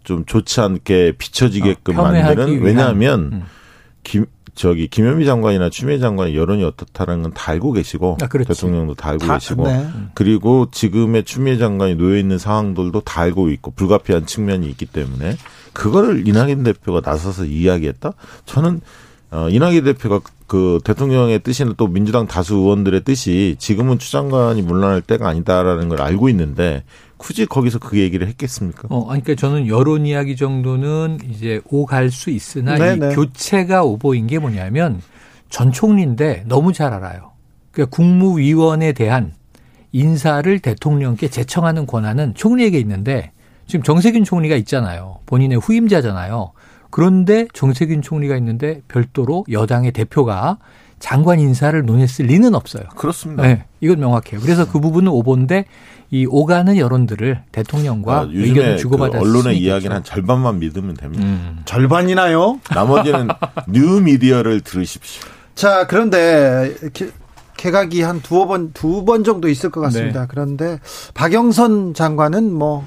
[0.03, 2.62] 좀 좋지 않게 비춰지게끔 어, 만드는 위한.
[2.63, 3.43] 왜냐하면 음.
[4.03, 8.27] 김 저기 김현미 장관이나 추미애 장관의 여론이 어떻다는 건 다 알고 계시고 아.
[8.27, 9.88] 대통령도 다 알고 다, 계시고 네.
[10.13, 15.38] 그리고 지금의 추미애 장관이 놓여 있는 상황들도 다 알고 있고 불가피한 측면이 있기 때문에
[15.73, 18.12] 그거를 이낙연 대표가 나서서 이야기했다.
[18.45, 18.81] 저는
[19.31, 20.19] 어, 이낙연 대표가
[20.51, 26.01] 그 대통령의 뜻이나 또 민주당 다수 의원들의 뜻이 지금은 추 장관이 물러날 때가 아니다라는 걸
[26.01, 26.83] 알고 있는데
[27.15, 28.89] 굳이 거기서 그 얘기를 했겠습니까?
[28.89, 33.15] 어, 아니, 그러니까 저는 여론 이야기 정도는 이제 오갈 수 있으나 네, 이 네.
[33.15, 35.01] 교체가 오보인 게 뭐냐면
[35.49, 37.31] 전 총리인데 너무 잘 알아요.
[37.71, 39.31] 그러니까 국무위원에 대한
[39.93, 43.31] 인사를 대통령께 제청하는 권한은 총리에게 있는데
[43.67, 45.19] 지금 정세균 총리가 있잖아요.
[45.27, 46.51] 본인의 후임자잖아요.
[46.91, 50.58] 그런데 정세균 총리가 있는데 별도로 여당의 대표가
[50.99, 52.84] 장관 인사를 논했을 리는 없어요.
[52.95, 53.41] 그렇습니다.
[53.43, 54.39] 네, 이건 명확해요.
[54.39, 55.65] 그래서 그 부분은 오보인데
[56.12, 59.58] 이 오가는 여론들을 대통령과 아, 의견을 요즘에 그 주고받을 수 언론의.
[59.58, 61.23] 이야기는 한 절반만 믿으면 됩니다.
[61.25, 61.62] 음.
[61.65, 62.60] 절반이나요?
[62.75, 63.30] 나머지는
[63.69, 65.23] 뉴 미디어를 들으십시오.
[65.56, 67.10] 자, 그런데 개-
[67.58, 70.21] 개각이 한 두어 번, 두 번 정도 있을 것 같습니다.
[70.21, 70.27] 네.
[70.30, 70.80] 그런데
[71.13, 72.86] 박영선 장관은 뭐,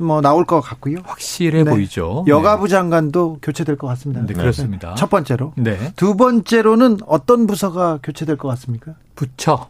[0.00, 0.98] 뭐 나올 것 같고요.
[1.04, 1.70] 확실해 네.
[1.70, 2.24] 보이죠.
[2.26, 4.24] 여가부 장관도 교체될 것 같습니다.
[4.24, 4.94] 네, 그렇습니다.
[4.94, 5.52] 첫 번째로.
[5.56, 5.92] 네.
[5.96, 8.94] 두 번째로는 어떤 부서가 교체될 것 같습니까?
[9.14, 9.68] 부처,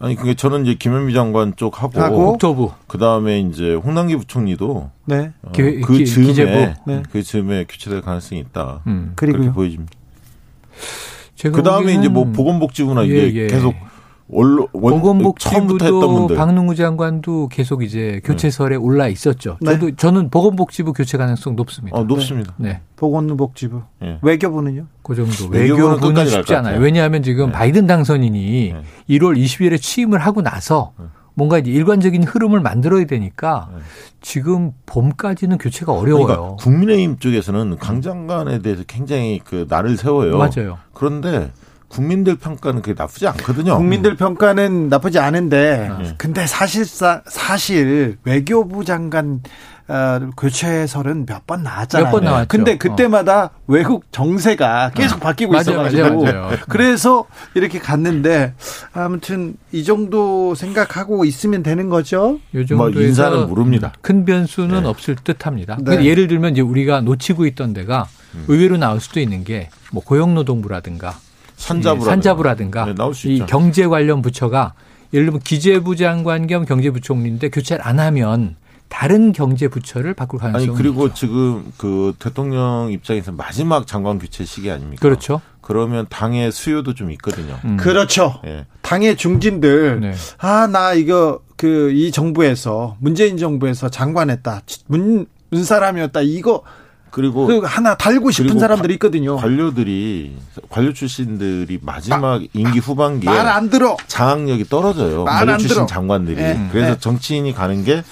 [0.00, 2.26] 아니 그게 저는 이제 김현미 장관 쪽 하고, 하고.
[2.32, 5.30] 국토부, 그 다음에 이제 홍남기 부총리도 네.
[5.42, 6.74] 어, 기- 그 기- 즈음에 기재부.
[6.88, 7.02] 네.
[7.12, 8.80] 그 즈음에 교체될 가능성이 있다.
[8.88, 9.12] 음.
[9.14, 9.52] 그렇게.
[9.52, 9.92] 보여집니다.
[11.36, 13.46] 제가 그 다음에 이제 뭐 보건복지부나 예, 이게 예.
[13.46, 13.74] 계속
[14.32, 19.58] 원로 원, 보건복지부도 박능우 장관도 계속 이제 교체설에 올라 있었죠.
[19.60, 19.72] 네.
[19.72, 21.98] 저도 저는 보건복지부 교체 가능성 높습니다.
[21.98, 22.54] 어, 높습니다.
[22.56, 22.80] 네.
[22.96, 23.82] 보건복지부.
[24.02, 24.18] 예.
[24.22, 24.86] 외교부는요?
[25.02, 25.52] 그 정도.
[25.52, 26.80] 외교부는 외교부는 쉽지 않아요.
[26.80, 27.52] 왜냐하면 지금 네.
[27.52, 28.74] 바이든 당선인이
[29.10, 30.94] 1월 20일에 취임을 하고 나서
[31.34, 33.68] 뭔가 이제 일관적인 흐름을 만들어야 되니까
[34.22, 36.26] 지금 봄까지는 교체가 어려워요.
[36.26, 40.38] 그러니까 국민의힘 쪽에서는 강 장관에 대해서 굉장히 그 날을 세워요.
[40.38, 40.78] 맞아요.
[40.94, 41.50] 그런데
[41.92, 43.76] 국민들 평가는 그게 나쁘지 않거든요.
[43.76, 46.14] 국민들 평가는 나쁘지 않은데 네.
[46.16, 49.40] 근데 사실상 사실 외교부 장관
[49.88, 52.06] 어, 교체설은 몇 번 나왔잖아요.
[52.06, 52.48] 몇 번 나왔죠.
[52.48, 56.58] 근데 그때마다 외국 정세가 계속 바뀌고 맞아요, 있어가지고 맞아요, 맞아요.
[56.68, 58.54] 그래서 이렇게 갔는데
[58.94, 62.38] 아무튼 이 정도 생각하고 있으면 되는 거죠.
[62.54, 63.92] 요뭐 정도에서 인사는 모릅니다.
[64.00, 64.88] 큰 변수는 네.
[64.88, 65.76] 없을 듯합니다.
[65.82, 66.04] 네.
[66.04, 68.44] 예를 들면 이제 우리가 놓치고 있던 데가 음.
[68.48, 71.18] 의외로 나올 수도 있는 게 뭐 고용노동부라든가
[71.62, 72.10] 산자부라든가.
[72.10, 73.46] 산자부라든가 네, 나올 수이 있죠.
[73.46, 74.74] 경제 관련 부처가
[75.12, 78.56] 예를 들면 기재부 장관 겸 경제부총리인데 교체를 안 하면
[78.88, 81.14] 다른 경제 부처를 바꿀 아니 가능성이 그리고 있죠.
[81.14, 85.00] 지금 그 대통령 입장에서 마지막 장관 교체 시기 아닙니까?
[85.00, 85.40] 그렇죠.
[85.60, 87.58] 그러면 당의 수요도 좀 있거든요.
[87.64, 87.76] 음.
[87.76, 88.40] 그렇죠.
[88.44, 88.66] 예.
[88.82, 90.14] 당의 중진들 네.
[90.38, 96.64] 아나 이거 그 이 정부에서 문재인 정부에서 장관했다 문, 문 사람이었다 이거
[97.12, 99.36] 그리고 그 하나 달고 싶은 그리고 사람들이 있거든요.
[99.36, 100.34] 관료들이
[100.68, 103.96] 관료 출신들이 마지막 임기 후반기에 말 안 들어.
[104.08, 105.24] 장악력이 떨어져요.
[105.24, 105.86] 말안 관료 출신 들어.
[105.86, 106.36] 장관들이.
[106.36, 106.68] 네.
[106.72, 106.98] 그래서 네.
[107.00, 108.02] 정치인이 가는 게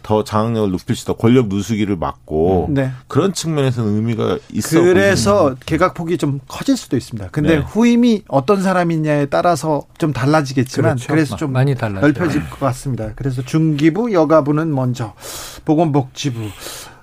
[0.00, 1.12] 더 장악력을 높일 수 있다.
[1.18, 2.92] 권력 누수기를 막고 네.
[3.08, 4.80] 그런 측면에서는 의미가 있어.
[4.80, 7.28] 그래서 개각폭이 좀 커질 수도 있습니다.
[7.30, 7.62] 근데 네.
[7.62, 11.08] 후임이 어떤 사람이냐에 따라서 좀 달라지겠지만 그렇죠.
[11.12, 12.00] 그래서 좀 많이 달라져요.
[12.12, 13.10] 넓혀질 것 같습니다.
[13.16, 15.12] 그래서 중기부, 여가부는 먼저
[15.66, 16.40] 보건복지부,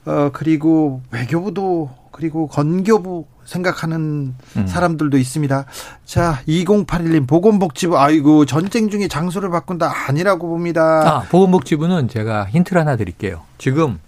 [0.05, 4.67] 어 그리고 외교부도 그리고 건교부 생각하는 음.
[4.67, 5.65] 사람들도 있습니다.
[6.05, 10.81] 자, 2081님 보건복지부 아이고 전쟁 중에 장소를 바꾼다 아니라고 봅니다.
[11.17, 13.41] 아, 보건복지부는 제가 힌트를 하나 드릴게요.
[13.57, 13.99] 지금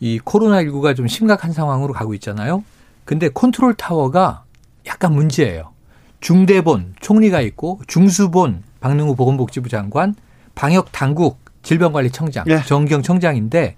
[0.00, 2.64] 이 코로나19가 좀 심각한 상황으로 가고 있잖아요.
[3.04, 4.44] 근데 컨트롤 타워가
[4.86, 5.70] 약간 문제예요.
[6.20, 10.14] 중대본 총리가 있고 중수본 박능우 보건복지부 장관,
[10.54, 12.60] 방역 당국 질병관리청장, 예.
[12.66, 13.76] 정경 청장인데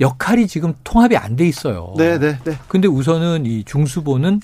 [0.00, 1.94] 역할이 지금 통합이 안 돼 있어요.
[1.96, 2.58] 네, 네, 네.
[2.68, 4.40] 근데 우선은 이 중수본은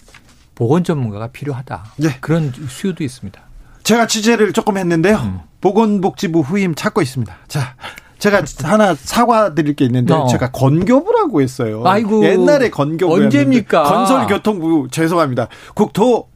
[0.55, 1.85] 보건 전문가가 필요하다.
[2.05, 2.17] 예.
[2.21, 3.41] 그런 수요도 있습니다.
[3.83, 5.17] 제가 취재를 조금 했는데요.
[5.17, 5.41] 음.
[5.61, 7.35] 보건복지부 후임 찾고 있습니다.
[7.49, 7.75] 자,
[8.19, 10.27] 제가 하나 사과드릴 게 있는데 어.
[10.27, 11.83] 제가 건교부라고 했어요.
[11.85, 13.83] 아이고, 옛날에 건교부 언제입니까?
[13.83, 15.49] 건설교통부 죄송합니다.
[15.75, 16.29] 국토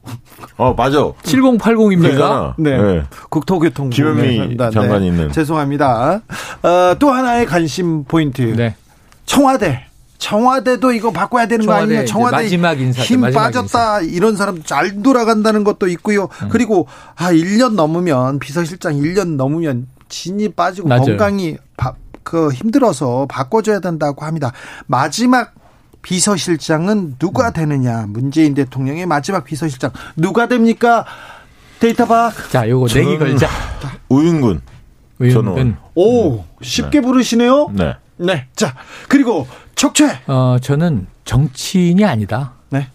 [0.57, 0.99] 어 맞아.
[1.23, 2.55] 7080입니까?
[2.59, 2.77] 네.
[2.77, 3.03] 네.
[3.31, 4.71] 국토교통부 김현미 죄송합니다.
[4.71, 5.33] 장관이 있는.
[5.33, 6.21] 죄송합니다.
[6.63, 8.43] 어, 또 하나의 관심 포인트.
[8.43, 8.77] 네.
[9.31, 9.85] 청와대.
[10.19, 12.05] 청와대도 이거 바꿔야 되는 거 청와대 아니냐?
[12.05, 16.29] 청와대 마지막 인사죠, 힘 마지막 빠졌다 이런 사람 잘 돌아간다는 것도 있고요.
[16.43, 16.49] 음.
[16.51, 21.05] 그리고 아 1년 넘으면 비서실장 1년 넘으면 진이 빠지고 맞아요.
[21.05, 24.53] 건강이 바, 그 힘들어서 바꿔줘야 된다고 합니다.
[24.87, 25.55] 마지막
[26.03, 27.53] 비서실장은 누가 음.
[27.55, 28.05] 되느냐?
[28.09, 31.07] 문재인 대통령의 마지막 비서실장 누가 됩니까?
[31.79, 32.33] 데이터 박.
[32.51, 33.49] 자, 요거 내기 걸자.
[34.11, 34.61] 우윤군.
[35.19, 37.71] 의원은 저는 오 쉽게 부르시네요.
[37.73, 37.95] 네.
[38.21, 38.47] 네.
[38.55, 38.75] 자
[39.09, 40.21] 그리고 척최.
[40.27, 42.53] 어 저는 정치인이 아니다.
[42.71, 42.89] 네.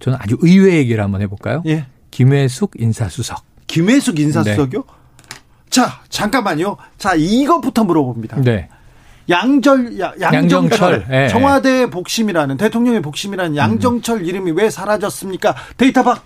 [0.00, 1.62] 저는 아주 의외의 얘기를 한번 해볼까요?
[1.66, 1.86] 예.
[2.10, 3.44] 김혜숙 인사수석.
[3.66, 4.84] 김혜숙 인사수석이요?
[5.70, 6.76] 자, 잠깐만요.
[6.98, 8.42] 자, 이것부터 물어봅니다.
[8.42, 8.68] 네.
[9.30, 10.92] 양절, 야- 양정철.
[10.92, 11.28] 양정철, 예.
[11.28, 15.54] 청와대 복심이라는, 대통령의 복심이라는 양정철 이름이 왜 사라졌습니까?
[15.78, 16.22] 데이터박.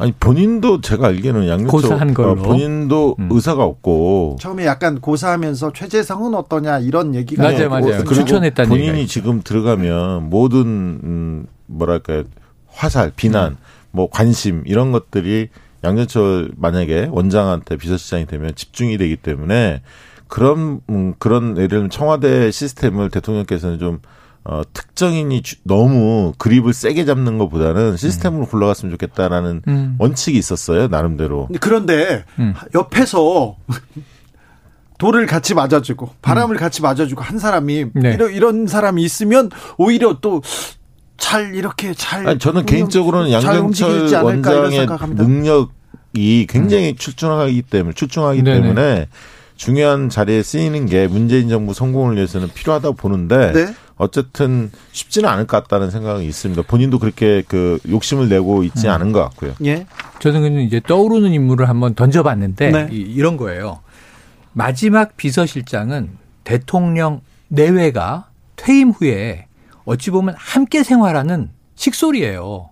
[0.00, 2.30] 아니 본인도 제가 알기에는 고사한 걸로.
[2.30, 3.28] 어, 본인도 음.
[3.30, 7.42] 의사가 없고 처음에 약간 고사하면서 최재성은 어떠냐, 이런 얘기가.
[7.42, 7.68] 맞아요.
[7.68, 8.04] 맞아요.
[8.04, 9.12] 추천했다는 얘기가 본인이 있죠.
[9.12, 10.66] 지금 들어가면 모든
[11.04, 12.24] 음 뭐랄까
[12.66, 13.58] 화살, 비난,
[13.90, 15.48] 뭐 관심 이런 것들이
[15.84, 19.82] 양현철 만약에 원장한테 비서실장이 되면 집중이 되기 때문에
[20.28, 24.00] 그런 음, 그런 예를 들면 청와대 시스템을 대통령께서는 좀
[24.44, 29.96] 어, 특정인이 주- 너무 그립을 세게 잡는 것보다는 시스템으로 굴러갔으면 좋겠다라는 음.
[29.98, 31.48] 원칙이 있었어요 나름대로.
[31.60, 32.54] 그런데 음.
[32.74, 33.56] 옆에서
[34.98, 37.90] 돌을 같이 맞아주고 바람을 같이 맞아주고 한 사람이 음.
[37.94, 38.12] 네.
[38.14, 40.40] 이런, 이런 사람이 있으면 오히려 또
[41.16, 43.44] 잘 이렇게 잘 아니, 저는 운영- 개인적으로는 이런
[44.24, 44.86] 원장의.
[45.16, 48.44] 능력이 굉장히 출중하기 때문에 출중하기 음.
[48.44, 48.60] 네네.
[48.62, 49.06] 때문에
[49.54, 53.74] 중요한 자리에 쓰이는 게 문재인 정부 성공을 위해서는 필요하다고 보는데 네.
[54.00, 56.62] 어쨌든 쉽지는 않을 것 같다는 생각이 있습니다.
[56.62, 58.92] 본인도 그렇게 그 욕심을 내고 있지 음.
[58.92, 59.54] 않은 것 같고요.
[59.64, 59.86] 예.
[60.20, 62.88] 저는 근데 이제 떠오르는 인물을 한번 던져봤는데 네.
[62.90, 63.80] 이, 이런 거예요.
[64.54, 66.10] 마지막 비서실장은
[66.44, 69.46] 대통령 내외가 퇴임 후에
[69.84, 72.70] 어찌 보면 함께 생활하는 식솔이에요.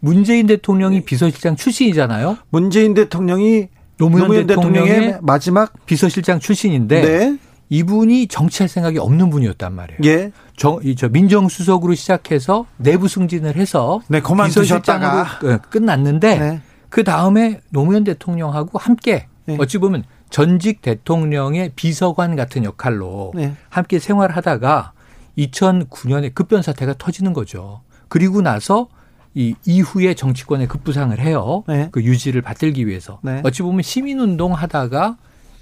[0.00, 2.36] 문재인 대통령이 비서실장 출신이잖아요.
[2.50, 7.38] 문재인 대통령이 노무현, 노무현 대통령의, 대통령의 마지막 비서실장 출신인데 네.
[7.70, 10.00] 이분이 정치할 생각이 없는 분이었단 말이에요.
[10.04, 10.32] 예.
[10.56, 15.22] 정, 이, 저 민정수석으로 시작해서 내부 승진을 해서 네, 그만두셨다가.
[15.44, 16.60] 어, 끝났는데 네.
[16.88, 19.56] 그 다음에 노무현 대통령하고 함께 네.
[19.58, 23.54] 어찌 보면 전직 대통령의 비서관 같은 역할로 네.
[23.68, 24.92] 함께 생활하다가
[25.38, 27.82] 2009년에 급변 사태가 터지는 거죠.
[28.08, 28.88] 그리고 나서
[29.34, 31.62] 이 이후에 정치권에 급부상을 해요.
[31.68, 31.88] 네.
[31.92, 33.20] 그 유지를 받들기 위해서.
[33.22, 33.40] 네.
[33.44, 35.16] 어찌 보면 시민운동 하다가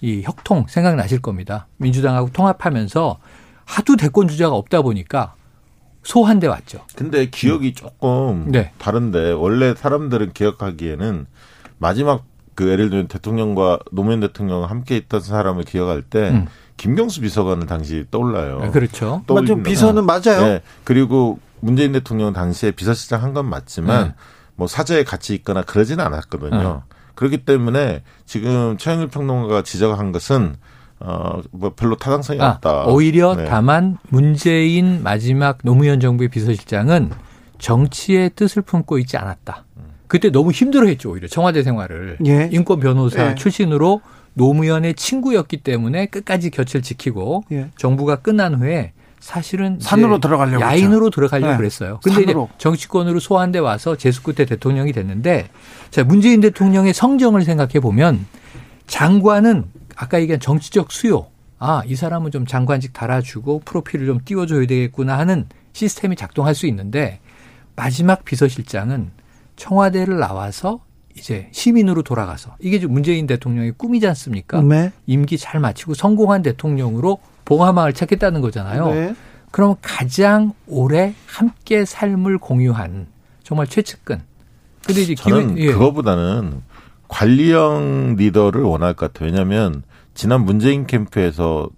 [0.06, 1.66] 이 혁통 생각나실 겁니다.
[1.78, 3.18] 민주당하고 통합하면서
[3.64, 5.34] 하도 대권 주자가 없다 보니까
[6.04, 6.78] 소한대 왔죠.
[6.94, 8.70] 근데 기억이 조금 네.
[8.78, 11.26] 다른데 원래 사람들은 기억하기에는
[11.78, 16.46] 마지막 그 예를 들면 대통령과 노무현 대통령 함께 있던 사람을 기억할 때 음.
[16.76, 18.60] 김경수 비서관은 당시 떠올라요.
[18.62, 19.06] 아, 그렇죠.
[19.16, 19.24] 맞죠.
[19.26, 19.68] 떠올린다.
[19.68, 20.40] 비서는 맞아요.
[20.46, 20.62] 네.
[20.84, 24.14] 그리고 문재인 대통령 당시에 비서실장 한 건 맞지만 네.
[24.54, 26.84] 뭐 사저에 같이 있거나 그러지는 않았거든요.
[27.16, 30.54] 그렇기 때문에 지금 최영일 평론가가 지적한 것은
[31.00, 32.84] 어뭐 별로 타당성이 아, 없다.
[32.86, 33.46] 오히려 네.
[33.46, 37.10] 다만 문재인 마지막 노무현 정부의 비서실장은
[37.58, 39.64] 정치의 뜻을 품고 있지 않았다.
[40.06, 42.48] 그때 너무 힘들어했죠 오히려 청와대 생활을 예.
[42.52, 43.34] 인권 변호사 예.
[43.34, 44.00] 출신으로
[44.34, 47.70] 노무현의 친구였기 때문에 끝까지 곁을 지키고 예.
[47.76, 51.56] 정부가 끝난 후에 사실은 이제 산으로 들어가려고 야인으로 들어가려고 네.
[51.56, 52.00] 그랬어요.
[52.02, 52.48] 근데 이제 산으로.
[52.58, 55.48] 정치권으로 소환돼 와서 재수 끝에 대통령이 됐는데
[55.90, 58.26] 자 문재인 대통령의 성정을 생각해 보면
[58.86, 59.64] 장관은
[59.96, 61.26] 아까 얘기한 정치적 수요.
[61.58, 67.20] 아, 이 사람은 좀 장관직 달아주고 프로필을 좀 띄워줘야 되겠구나 하는 시스템이 작동할 수 있는데
[67.74, 69.10] 마지막 비서실장은
[69.56, 70.80] 청와대를 나와서
[71.16, 74.60] 이제 시민으로 돌아가서 이게 지금 문재인 대통령의 꿈이지 않습니까?
[74.60, 74.92] 네.
[75.06, 78.92] 임기 잘 마치고 성공한 대통령으로 봉화마을 찾겠다는 거잖아요.
[78.92, 79.14] 네.
[79.50, 83.06] 그럼 가장 오래 함께 삶을 공유한
[83.42, 84.20] 정말 최측근.
[84.84, 85.72] 근데 이제 저는 기회- 예.
[85.72, 86.60] 그거보다는
[87.08, 89.30] 관리형 리더를 원할 것 같아요.
[89.30, 89.82] 왜냐하면
[90.14, 91.70] 지난 문재인 캠프에서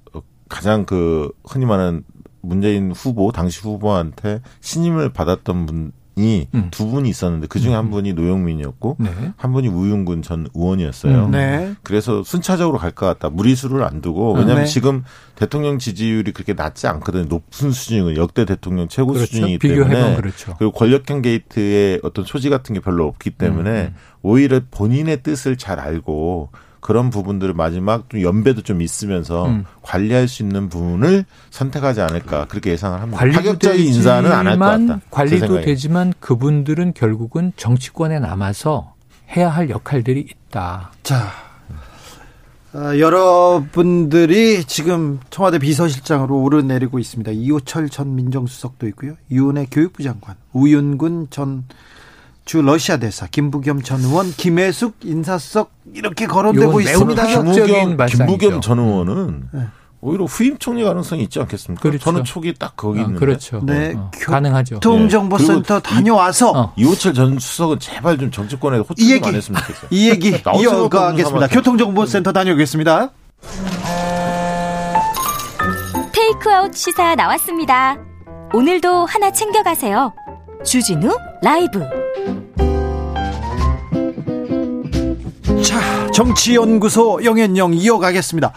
[0.48, 2.02] 가장 그 흔히 말하는
[2.40, 5.90] 문재인 후보 당시 후보한테 신임을 받았던 분이
[6.54, 6.68] 음.
[6.70, 9.10] 두 분이 있었는데 그 중에 한 분이 노영민이었고 네.
[9.36, 11.26] 한 분이 우윤근 전 의원이었어요.
[11.26, 11.30] 음.
[11.30, 11.74] 네.
[11.82, 13.28] 그래서 순차적으로 갈 것 같다.
[13.30, 14.66] 무리수를 안 두고 왜냐하면 네.
[14.66, 15.04] 지금
[15.36, 17.24] 대통령 지지율이 그렇게 낮지 않거든요.
[17.24, 19.26] 높은 수준이고 역대 대통령 최고 그렇죠.
[19.26, 20.54] 수준이기 때문에 그렇죠.
[20.58, 26.50] 그리고 권력형 게이트의 어떤 소지 같은 게 별로 없기 때문에 오히려 본인의 뜻을 잘 알고
[26.80, 29.64] 그런 부분들을 마지막 좀 연배도 좀 있으면서 음.
[29.82, 33.18] 관리할 수 있는 부분을 선택하지 않을까 그렇게 예상을 합니다.
[33.18, 35.00] 관리도 파격적인 인사는 안 할것 되지만, 같다.
[35.00, 35.60] 제 관리도.
[35.62, 38.94] 되지만 그분들은 결국은 정치권에 남아서
[39.36, 40.92] 해야 할 역할들이 있다.
[41.02, 41.30] 자,
[42.72, 47.32] 아, 여러분들이 지금 청와대 비서실장으로 오르내리고 있습니다.
[47.32, 49.14] 이호철 전 민정수석도 있고요.
[49.30, 51.64] 유은혜 교육부 장관, 우윤군 전
[52.48, 57.26] 주 러시아 대사, 김부겸 전 의원, 김혜숙 인사석 이렇게 거론되고 있습니다.
[57.26, 57.96] 김부겸.
[58.08, 59.60] 김부겸 전 의원은 네.
[60.00, 61.82] 오히려 후임 총리 가능성이 있지 않겠습니까?
[61.82, 61.98] 그렇죠.
[62.02, 63.20] 저는 촉이 딱 거기 아, 있는데.
[63.20, 63.60] 그렇죠.
[63.66, 64.76] 네, 어, 교- 가능하죠.
[64.76, 65.82] 교통정보센터 네.
[65.82, 66.72] 다녀와서 어.
[66.76, 69.88] 이호철 전 수석은 제발 좀 정치권에 호출 이좀 얘기 안 했으면 좋겠어요.
[69.90, 71.48] 이 얘기 이어가겠습니다.
[71.48, 73.10] 교통정보센터 다녀오겠습니다.
[76.14, 77.98] 테이크아웃 시사 나왔습니다.
[78.54, 80.14] 오늘도 하나 챙겨가세요.
[80.64, 81.84] 주진우 라이브.
[86.18, 88.50] 정치연구소 영앤영 이어가겠습니다.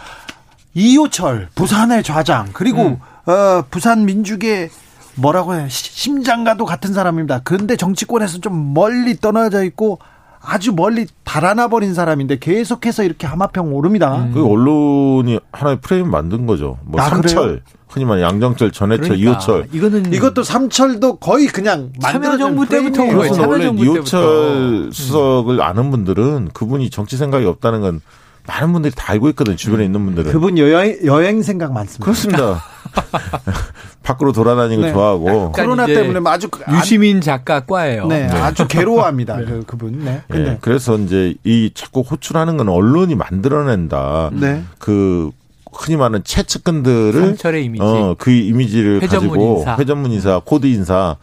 [0.73, 2.97] 이호철 부산의 좌장 그리고
[3.27, 4.69] 어, 부산 민주계
[5.15, 5.67] 뭐라고 해요?
[5.69, 7.41] 시- 심장과도 같은 사람입니다.
[7.43, 9.99] 그런데 정치권에서 좀 멀리 떠나져 있고
[10.41, 14.27] 아주 멀리 달아나 버린 사람인데 계속해서 이렇게 하마평 오릅니다.
[14.33, 16.79] 그 언론이 하나의 프레임 만든 거죠.
[16.83, 19.67] 뭐 아, 삼철, 흔히 말하는 양정철, 전해철, 그러니까 이호철.
[19.73, 23.21] 이거는 이것도 삼철도 거의 그냥 참여정부 만들어진 때부터 거예요.
[23.21, 24.91] 그것은 원래 참여정부 이호철 때부터.
[24.91, 28.01] 수석을 아는 분들은 그분이 정치 생각이 없다는 건
[28.47, 29.55] 많은 분들이 다 알고 있거든요.
[29.55, 30.31] 주변에 있는 분들은.
[30.31, 32.03] 그분 여행, 여행 생각 많습니다.
[32.05, 32.63] 그렇습니다.
[34.03, 34.93] 밖으로 돌아다니는 거 네.
[34.93, 35.51] 좋아하고.
[35.51, 38.07] 코로나 때문에 아주 그- 안- 유시민 작가 과예요.
[38.07, 39.35] 네, 아주 괴로워합니다.
[39.45, 40.03] 그, 그분.
[40.03, 40.21] 네.
[40.31, 44.31] 예, 근데 그래서 이제 이 자꾸 호출하는 건 언론이 만들어낸다.
[44.33, 44.63] 네.
[44.79, 45.29] 그
[45.71, 47.83] 흔히 말하는 최측근들을 이미지.
[47.83, 49.75] 어, 그 이미지를 회전문 가지고 인사.
[49.77, 51.15] 회전문 인사, 코드 인사,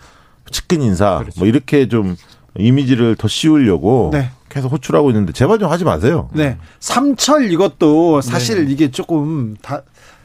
[0.51, 1.39] 측근 인사 그렇죠.
[1.39, 2.17] 뭐 이렇게 좀
[2.57, 4.31] 이미지를 더 씌우려고 네.
[4.49, 6.29] 계속 호출하고 있는데 제발 좀 하지 마세요.
[6.33, 6.57] 네.
[6.81, 9.83] 삼철 이것도 사실 이게 조금 다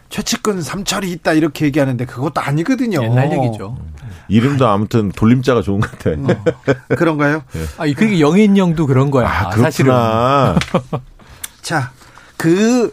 [0.10, 3.04] 최측근 삼철이 있다 이렇게 얘기하는데 그것도 아니거든요.
[3.04, 3.78] 옛날 얘기죠.
[4.30, 6.12] 이름도 아무튼 돌림자가 좋은 것 같아.
[6.96, 7.44] 그런가요?
[7.78, 9.28] 아, 그게 영인영도 그런 거야.
[9.28, 9.92] 아, 사실은.
[9.92, 10.56] 그렇구나.
[11.62, 11.92] 자,
[12.38, 12.92] 그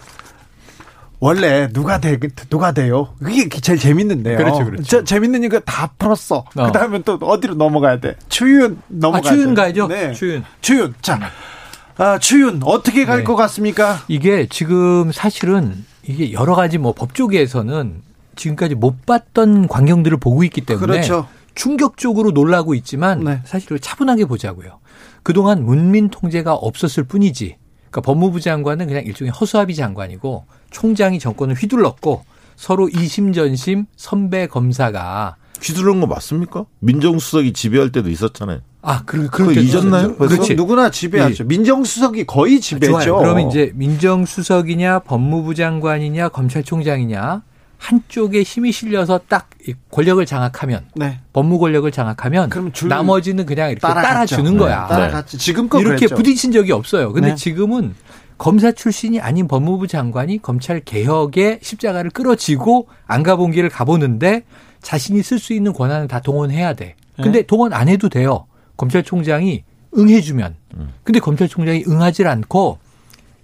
[1.20, 3.14] 원래 누가 돼 누가 돼요?
[3.22, 4.38] 그게 제일 재밌는데요.
[4.38, 4.82] 그렇죠, 그렇죠.
[4.82, 6.46] 저, 재밌는 이거 다 풀었어.
[6.56, 6.66] 어.
[6.66, 8.16] 그다음에 또 어디로 넘어가야 돼?
[8.30, 9.54] 추윤 아, 넘어가야 추윤 돼.
[9.54, 9.88] 가야죠.
[9.88, 10.12] 네.
[10.14, 10.44] 추윤.
[10.62, 10.94] 추윤.
[11.02, 11.20] 자.
[11.98, 13.24] 아, 추윤 어떻게 갈 네.
[13.24, 13.98] 것 같습니까?
[14.08, 18.02] 이게 지금 사실은 이게 여러 가지 뭐 법조계에서는
[18.36, 21.28] 지금까지 못 봤던 광경들을 보고 있기 때문에 그렇죠.
[21.54, 23.42] 충격적으로 놀라고 있지만 네.
[23.44, 24.78] 사실 차분하게 보자고요.
[25.22, 27.56] 그동안 문민 통제가 없었을 뿐이지.
[27.90, 32.24] 그러니까 법무부 장관은 그냥 일종의 허수아비 장관이고 총장이 정권을 휘둘렀고
[32.56, 36.64] 서로 이심전심 선배 검사가 휘두른 거 맞습니까?
[36.80, 38.60] 민정수석이 지배할 때도 있었잖아요.
[38.82, 40.16] 아, 그, 그렇게 잊었나요?
[40.16, 40.54] 그렇지.
[40.54, 41.44] 누구나 지배하죠.
[41.44, 42.92] 민정수석이 거의 지배죠.
[43.00, 43.16] 좋아요.
[43.18, 47.42] 그러면 이제 민정수석이냐, 법무부 장관이냐, 검찰총장이냐
[47.76, 51.20] 한쪽에 힘이 실려서 딱이 권력을 장악하면 네.
[51.32, 54.36] 법무 권력을 장악하면 그럼 줄 나머지는 그냥 이렇게 따라갔죠.
[54.36, 54.86] 따라주는 거야.
[54.86, 55.38] 따라갔지.
[55.38, 56.14] 지금껏 이렇게 그랬죠.
[56.14, 57.12] 부딪힌 적이 없어요.
[57.12, 57.34] 근데 네.
[57.34, 57.94] 지금은
[58.40, 64.44] 검사 출신이 아닌 법무부 장관이 검찰 개혁의 십자가를 끌어지고 안 가본 길을 가보는데
[64.80, 66.96] 자신이 쓸 수 있는 권한을 다 동원해야 돼.
[67.18, 67.22] 네.
[67.22, 68.46] 근데 동원 안 해도 돼요.
[68.78, 69.62] 검찰총장이
[69.94, 70.56] 응해주면.
[70.76, 70.88] 음.
[71.04, 72.78] 근데 검찰총장이 응하지 않고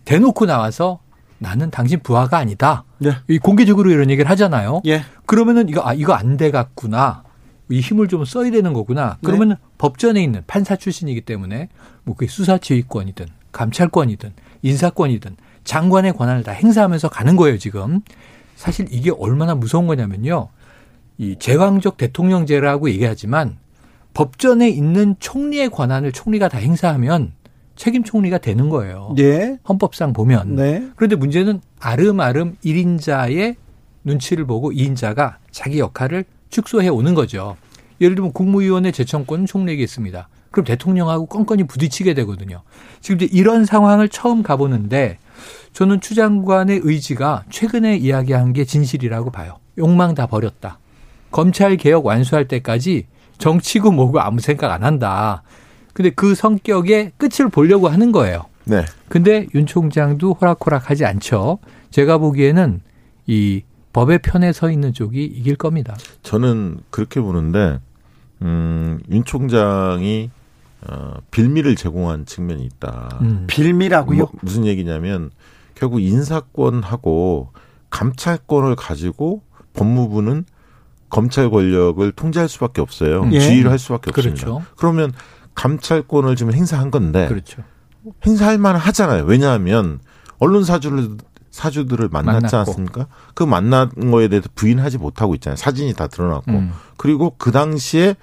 [0.06, 1.00] 대놓고 나와서
[1.36, 2.84] 나는 당신 부하가 아니다.
[3.04, 3.18] 예.
[3.28, 4.80] 이 공개적으로 이런 얘기를 하잖아요.
[4.86, 5.02] 예.
[5.26, 7.22] 그러면은 이거 아 이거 안 돼 갔구나.
[7.68, 9.18] 이 힘을 좀 써야 되는 거구나.
[9.22, 11.68] 그러면 법전에 있는 판사 출신이기 때문에
[12.04, 13.26] 뭐 그게 수사 지휘권이든
[13.56, 18.00] 감찰권이든 인사권이든 장관의 권한을 다 행사하면서 가는 거예요 지금.
[18.54, 20.48] 사실 이게 얼마나 무서운 거냐면요.
[21.18, 23.56] 이 제왕적 대통령제라고 얘기하지만
[24.12, 27.32] 법전에 있는 총리의 권한을 총리가 다 행사하면
[27.76, 29.14] 책임 총리가 되는 거예요.
[29.18, 29.58] 예.
[29.68, 30.56] 헌법상 보면.
[30.56, 30.86] 네.
[30.96, 33.56] 그런데 문제는 아름아름 1인자의
[34.04, 37.56] 눈치를 보고 2인자가 자기 역할을 축소해 오는 거죠.
[38.00, 40.28] 예를 들면 국무위원회 제청권은 총리에게 있습니다.
[40.56, 42.62] 그럼 대통령하고 껌껌이 부딪히게 되거든요.
[43.02, 45.18] 지금 이제 이런 상황을 처음 가보는데
[45.74, 49.58] 저는 추 장관의 의지가 최근에 이야기한 게 진실이라고 봐요.
[49.76, 50.78] 욕망 다 버렸다.
[51.30, 53.04] 검찰 개혁 완수할 때까지
[53.36, 55.42] 정치고 뭐고 아무 생각 안 한다.
[55.92, 58.46] 근데 그 성격의 끝을 보려고 하는 거예요.
[58.64, 58.82] 네.
[59.10, 61.58] 근데 윤 총장도 호락호락하지 않죠.
[61.90, 62.80] 제가 보기에는
[63.26, 65.94] 이 법의 편에 서 있는 쪽이 이길 겁니다.
[66.22, 67.78] 저는 그렇게 보는데
[68.40, 70.30] 음, 윤 총장이
[70.88, 73.18] 어, 빌미를 제공한 측면이 있다.
[73.22, 73.44] 음.
[73.48, 74.18] 빌미라고요?
[74.18, 75.30] 뭐, 무슨 얘기냐면
[75.74, 77.50] 결국 인사권하고
[77.90, 79.42] 감찰권을 가지고
[79.74, 80.44] 법무부는
[81.08, 83.28] 검찰 권력을 통제할 수밖에 없어요.
[83.32, 83.40] 예.
[83.40, 84.30] 지휘를 할 수밖에 그렇죠.
[84.30, 84.70] 없습니다.
[84.76, 85.12] 그러면
[85.54, 87.62] 감찰권을 지금 행사한 건데 그렇죠.
[88.24, 89.24] 행사할 만 하잖아요.
[89.24, 90.00] 왜냐하면
[90.38, 91.16] 언론 사주를
[91.50, 92.70] 사주들을 만났지 만났고.
[92.70, 93.06] 않습니까?
[93.34, 95.56] 그 만난 거에 대해서 부인하지 못하고 있잖아요.
[95.56, 96.50] 사진이 다 드러났고.
[96.52, 96.72] 음.
[96.98, 98.14] 그리고 그 당시에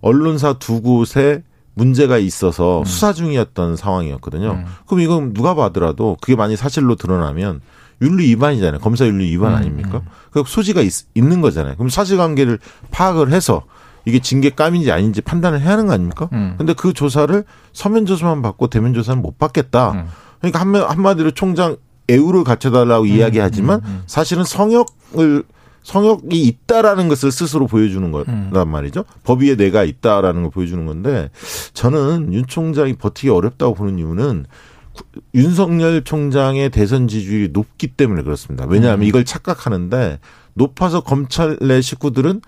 [0.00, 1.42] 언론사 두 곳에
[1.80, 4.50] 문제가 있어서 수사 중이었던 상황이었거든요.
[4.52, 4.64] 음.
[4.86, 7.62] 그럼 이건 누가 봐더라도 그게 만약 사실로 드러나면
[8.02, 8.80] 윤리 위반이잖아요.
[8.80, 10.02] 검사 윤리 위반 음, 아닙니까?
[10.30, 11.76] 그 소지가 있, 는 거잖아요.
[11.76, 12.58] 그럼 사실관계를
[12.90, 13.62] 파악을 해서
[14.04, 16.28] 이게 징계감인지 아닌지 판단을 해야 하는 거 아닙니까?
[16.32, 16.54] 음.
[16.58, 19.92] 근데 그 조사를 서면 조사만 받고 대면 조사는 못 받겠다.
[19.92, 20.06] 음.
[20.40, 21.76] 그러니까 한마- 한마디로 총장
[22.10, 25.44] 애우를 갖춰달라고 이야기하지만 음, 사실은 성역을
[25.82, 28.50] 성역이 있다라는 것을 스스로 보여주는 음.
[28.52, 29.04] 거란 말이죠.
[29.24, 31.30] 법 위에 내가 있다라는 걸 보여주는 건데
[31.72, 34.46] 저는 윤 총장이 버티기 어렵다고 보는 이유는
[34.92, 35.04] 구-
[35.34, 38.64] 윤석열 총장의 대선 지지율이 높기 때문에 그렇습니다.
[38.64, 38.70] 음.
[38.70, 40.18] 왜냐하면 이걸 착각하는데
[40.54, 42.42] 높아서 검찰 내 식구들은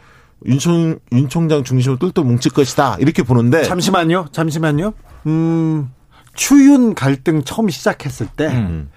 [0.47, 4.27] 윤, 총, 윤 총장 중심으로 똘똘 뭉칠 것이다 이렇게 보는데 잠시만요.
[4.33, 4.93] 잠시만요.
[5.27, 5.89] 음,
[6.35, 8.91] 추윤 갈등 처음 시작했을 때, 음.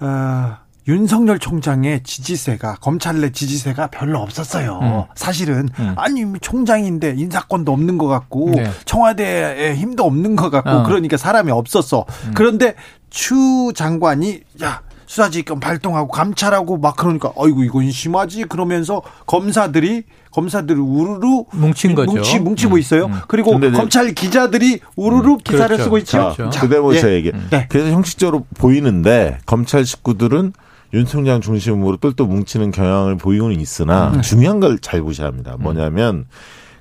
[0.00, 4.78] 아, 윤석열 총장의 지지세가 검찰 내 지지세가 별로 없었어요.
[4.82, 5.02] 음.
[5.14, 5.94] 사실은 음.
[5.96, 8.70] 아니 총장인데 인사권도 없는 것 같고 네.
[8.84, 10.82] 청와대에 힘도 없는 것 같고 어.
[10.82, 12.04] 그러니까 사람이 없었어.
[12.26, 12.32] 음.
[12.34, 12.74] 그런데
[13.10, 21.44] 추 장관이 야 수사지휘권 발동하고 감찰하고 막 그러니까 어이구 이건 심하지 그러면서 검사들이 검사들이 우르르
[21.52, 22.12] 뭉친 거죠.
[22.12, 22.78] 뭉치 뭉치고 음.
[22.78, 23.06] 있어요.
[23.06, 23.20] 음.
[23.28, 25.84] 그리고 검찰 기자들이 우르르 기사를 그렇죠.
[25.84, 26.10] 쓰고 있죠.
[26.18, 26.60] 자, 그렇죠.
[26.60, 27.00] 그대로 예.
[27.00, 27.32] 제가 얘기.
[27.50, 27.66] 네.
[27.68, 30.54] 그래서 형식적으로 보이는데 검찰 식구들은
[30.94, 34.22] 윤 총장 중심으로 똘똘 뭉치는 경향을 보이고는 있으나 음.
[34.22, 35.56] 중요한 걸 잘 보셔야 합니다.
[35.58, 36.26] 뭐냐면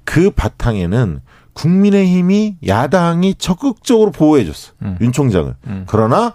[0.03, 1.21] 그 바탕에는
[1.53, 4.73] 국민의힘이 야당이 적극적으로 보호해줬어.
[4.81, 4.97] 음.
[5.01, 5.53] 윤 총장을.
[5.67, 5.83] 음.
[5.87, 6.33] 그러나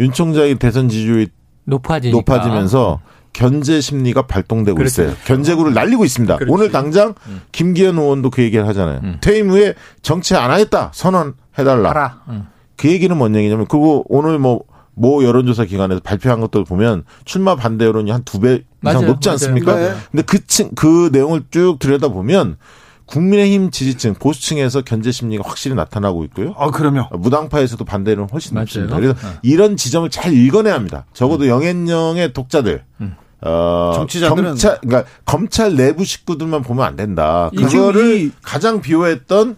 [0.00, 1.28] 윤 총장의 대선 지지율이
[1.64, 2.16] 높아지니까.
[2.16, 3.00] 높아지면서
[3.32, 5.02] 견제 심리가 발동되고 그렇죠.
[5.02, 5.16] 있어요.
[5.26, 6.36] 견제구를 날리고 있습니다.
[6.36, 6.52] 그렇지.
[6.52, 7.14] 오늘 당장
[7.52, 9.00] 김기현 의원도 그 얘기를 하잖아요.
[9.02, 9.18] 음.
[9.20, 11.90] 퇴임 후에 정치 안 하겠다 선언해달라.
[11.90, 12.22] 알아.
[12.28, 12.46] 음.
[12.76, 14.62] 그 얘기는 뭔 얘기냐면 그거 오늘 뭐
[14.98, 19.06] 모 여론조사 기관에서 발표한 것들 보면 출마 반대 여론이 한 두 배 이상 맞아요.
[19.06, 19.34] 높지 맞아요.
[19.34, 19.74] 않습니까?
[19.76, 19.94] 네.
[20.10, 22.56] 근데 그 층 그 내용을 쭉 들여다 보면
[23.04, 26.54] 국민의힘 지지층 보수층에서 견제 심리가 확실히 나타나고 있고요.
[26.56, 28.62] 어 그러면 무당파에서도 반대는 훨씬 맞아요.
[28.64, 28.96] 높습니다.
[28.96, 29.32] 그래서 어.
[29.42, 31.04] 이런 지점을 잘 읽어내야 합니다.
[31.12, 33.14] 적어도 영앤영의 독자들, 음.
[33.42, 37.50] 어, 정치자들은- 검찰, 그러니까 검찰 내부 식구들만 보면 안 된다.
[37.56, 39.56] 그거를 이- 가장 비호했던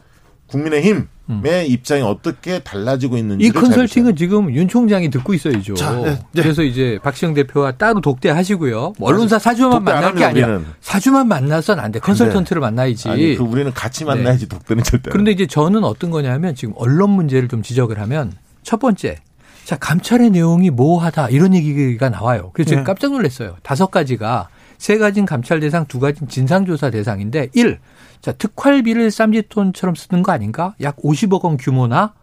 [0.49, 1.09] 국민의힘
[1.45, 5.75] 의 입장이 어떻게 달라지고 있는지 이 컨설팅은 지금 윤 총장이 듣고 있어야죠.
[5.75, 6.43] 자, 네, 네.
[6.43, 8.95] 그래서 이제 박시영 대표와 따로 독대하시고요.
[8.99, 10.67] 뭐 언론사 사주만 만날 게 아니라 우리는.
[10.81, 11.99] 사주만 만나서는 안 돼.
[11.99, 13.11] 컨설턴트를 만나야지.
[13.11, 15.11] 아니, 그 우리는 같이 만나야지 독대는 절대.
[15.11, 19.17] 안 그런데 이제 저는 어떤 거냐면 지금 언론 문제를 좀 지적을 하면 첫 번째,
[19.65, 22.53] 자 감찰의 내용이 모호하다 이런 얘기가 나와요.
[22.55, 22.85] 그래서 제가 네.
[22.87, 23.57] 깜짝 놀랐어요.
[23.63, 24.49] 다섯 가지가
[24.79, 27.81] 세 가지는 감찰 대상, 두 가지는 진상조사 대상인데 일
[28.21, 30.75] 자, 특활비를 쌈짓돈처럼 쓰는 거 아닌가?
[30.81, 32.15] 약 50억 원 규모나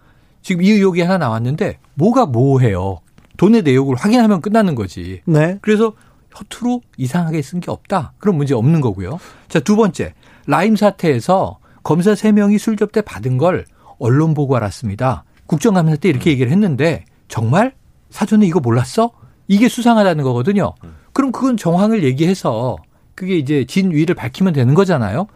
[0.41, 2.99] 지금 이 의혹이 하나 나왔는데 뭐가 뭐해요?
[3.37, 5.21] 돈의 내역을 확인하면 끝나는 거지.
[5.25, 5.57] 네.
[5.61, 5.93] 그래서
[6.37, 8.13] 허투루 이상하게 쓴 게 없다.
[8.17, 9.19] 그런 문제 없는 거고요.
[9.47, 10.13] 자, 두 번째.
[10.47, 13.65] 라임 사태에서 검사 3명이 술 접 대 받은 걸
[13.97, 15.23] 언론 보고 알았습니다.
[15.47, 17.73] 국정감사 때 이렇게 얘기를 했는데 정말
[18.09, 19.11] 사전에 이거 몰랐어?
[19.47, 20.73] 이게 수상하다는 거거든요.
[21.13, 22.75] 그럼 그건 정황을 얘기해서
[23.15, 25.27] 그게 이제 진위를 밝히면 되는 거잖아요.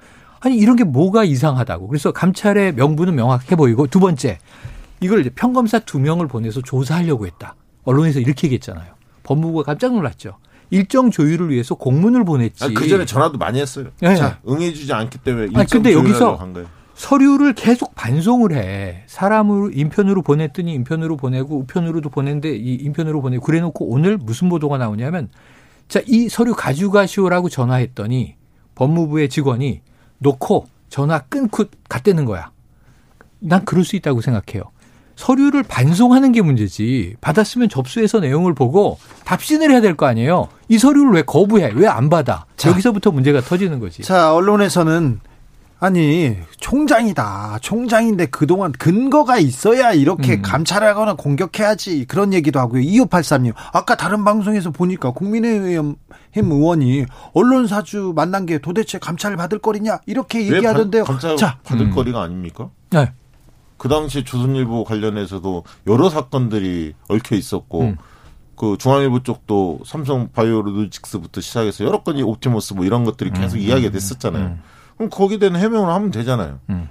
[0.42, 1.88] 아니 이런 게 뭐가 이상하다고.
[1.88, 4.40] 그래서 감찰의 명분은 명확해 보이고 두 번째
[5.02, 7.56] 이걸 이제 평검사 두 명을 보내서 조사하려고 했다.
[7.84, 8.94] 언론에서 이렇게 얘기했잖아요.
[9.24, 10.38] 법무부가 깜짝 놀랐죠.
[10.72, 12.74] 일정 조율을 위해서 공문을 보냈지.
[12.74, 13.88] 그 전에 전화도 많이 했어요.
[14.02, 14.16] 네.
[14.16, 16.68] 자, 응해주지 않기 때문에 아니, 근데 일정 여기서 조율하려고 한 거예요.
[16.94, 19.04] 서류를 계속 반송을 해.
[19.08, 25.30] 사람을 인편으로 보냈더니 인편으로 보내고 우편으로도 보냈는데 이 인편으로 보내고 그래놓고 오늘 무슨 보도가 나오냐면
[25.88, 28.36] 자 이 서류 가져가시오라고 전화했더니
[28.76, 29.82] 법무부의 직원이
[30.20, 32.52] 놓고 전화 끊고 갔다는 거야.
[33.40, 34.64] 난 그럴 수 있다고 생각해요.
[35.16, 37.16] 서류를 반송하는 게 문제지.
[37.20, 40.48] 받았으면 접수해서 내용을 보고 답신을 해야 될 거 아니에요.
[40.70, 41.72] 이 서류를 왜 거부해?
[41.76, 42.46] 왜 안 받아?
[42.56, 42.70] 자.
[42.70, 44.02] 여기서부터 문제가 터지는 거지.
[44.02, 45.20] 자, 언론에서는
[45.82, 47.60] 아니, 총장이다.
[47.62, 50.42] 총장인데 그동안 근거가 있어야 이렇게 음.
[50.42, 52.06] 감찰하거나 공격해야지.
[52.06, 52.82] 그런 얘기도 하고요.
[52.82, 53.54] 2583님.
[53.72, 55.96] 아까 다른 방송에서 보니까 국민의힘
[56.36, 60.00] 의원이 언론사주 만난 게 도대체 감찰 받을 거리냐?
[60.06, 61.04] 이렇게 왜 얘기하던데요.
[61.06, 61.92] 바- 검찰 자, 받을 음.
[61.92, 62.70] 거리가 아닙니까?
[62.90, 63.14] 네.
[63.78, 67.98] 그 당시 조선일보 관련해서도 여러 사건들이 얽혀 있었고 음.
[68.58, 74.58] 그 중앙일보 쪽도 삼성 바이오로직스부터 시작해서 여러 건이 옵티머스 뭐 이런 것들이 계속 이야기가 됐었잖아요.
[75.02, 75.08] 음.
[75.08, 76.60] 그럼 거기에 대한 해명을 하면 되잖아요.
[76.70, 76.90] 음.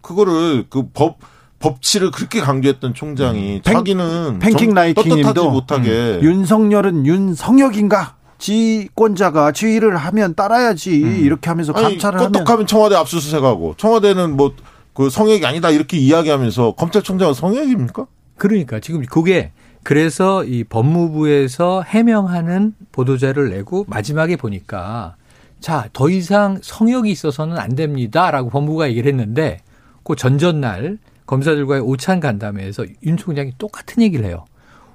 [0.00, 1.18] 그거를 그 법
[1.60, 5.52] 법치를 그렇게 강조했던 총장이 팽- 자기는 팽킹 정- 라이킹 떳떳하지 님도 음.
[5.52, 8.16] 못하게 윤석열은 윤성혁인가?
[8.36, 10.90] 지권자가 지휘를 하면 따라야지.
[10.94, 14.52] 이렇게 하면서 아니, 감찰을 하면 떳떳하면 청와대 압수수색하고 청와대는 뭐
[14.94, 18.06] 그 성역이 아니다 이렇게 이야기하면서 검찰총장은 성역입니까?
[18.36, 19.50] 그러니까 지금 그게
[19.82, 25.16] 그래서 이 법무부에서 해명하는 보도자를 내고 마지막에 보니까
[25.64, 29.60] 자, 더 이상 성역이 있어서는 안 됩니다라고 법무부가 얘기를 했는데
[30.02, 34.44] 그 전전날 검사들과의 오찬 간담회에서 윤 총장이 똑같은 얘기를 해요.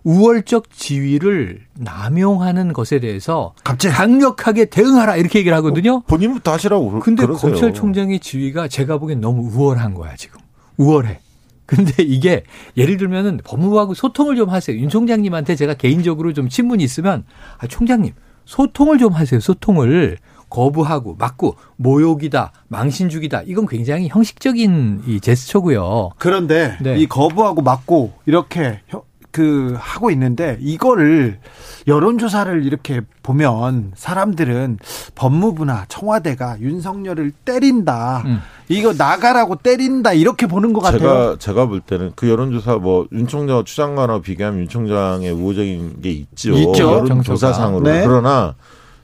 [0.03, 6.01] 우월적 지위를 남용하는 것에 대해서 갑자기 강력하게 대응하라 이렇게 얘기를 하거든요.
[6.01, 7.51] 본인부터 하시라고 근데 그러세요.
[7.51, 10.39] 검찰총장의 지위가 제가 보기엔 너무 우월한 거야, 지금.
[10.77, 11.19] 우월해.
[11.65, 12.43] 근데 이게
[12.77, 14.77] 예를 들면은 법무부하고 소통을 좀 하세요.
[14.77, 17.23] 윤 총장님한테 제가 개인적으로 좀 친분이 있으면
[17.57, 18.13] 아, 총장님
[18.45, 19.39] 소통을 좀 하세요.
[19.39, 20.17] 소통을
[20.49, 23.43] 거부하고 막고 모욕이다, 망신주기다.
[23.45, 26.11] 이건 굉장히 형식적인 이 제스처고요.
[26.17, 26.97] 그런데 네.
[26.97, 31.37] 이 거부하고 맞고 이렇게 혀- 그 하고 있는데 이거를
[31.85, 34.79] 여론조사를 이렇게 보면 사람들은
[35.13, 38.23] 법무부나 청와대가 윤석열을 때린다.
[38.25, 38.39] 음.
[38.69, 40.99] 이거 나가라고 때린다 이렇게 보는 것 같아요.
[40.99, 46.09] 제가 제가 볼 때는 그 여론조사 뭐윤 총장과 추 장관하고 비교하면 윤 총장의 우호적인 게
[46.09, 46.53] 있죠.
[46.53, 48.03] 있죠, 여론조사상으로 네.
[48.07, 48.55] 그러나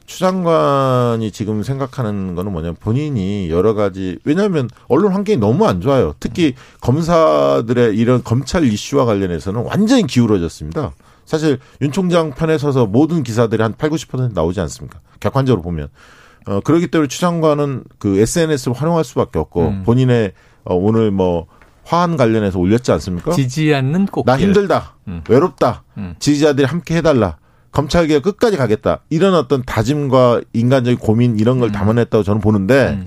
[0.06, 6.14] 추 장관이 지금 생각하는 거는 뭐냐면 본인이 여러 가지 왜냐하면 언론 환경이 너무 안 좋아요.
[6.20, 10.94] 특히 검사들의 이런 검찰 이슈와 관련해서는 완전히 기울어졌습니다.
[11.26, 15.00] 사실 윤 총장 편에 서서 모든 기사들이 한 8, 90% 나오지 않습니까?
[15.20, 15.88] 객관적으로 보면.
[16.48, 19.84] 어, 그렇기 때문에 추 장관은 그 SNS를 활용할 수밖에 없고 음.
[19.84, 20.34] 본인의
[20.66, 21.48] 어, 오늘 뭐
[21.84, 23.32] 화한 관련해서 올렸지 않습니까?
[23.32, 24.32] 지지 않는 꽃길.
[24.32, 24.96] 나 힘들다.
[25.08, 25.24] 음.
[25.28, 25.84] 외롭다.
[25.98, 26.16] 음.
[26.20, 27.38] 지지자들이 함께 해달라.
[27.76, 29.02] 검찰개혁 끝까지 가겠다.
[29.10, 33.06] 이런 어떤 다짐과 인간적인 고민 이런 걸 담아냈다고 저는 보는데, 음.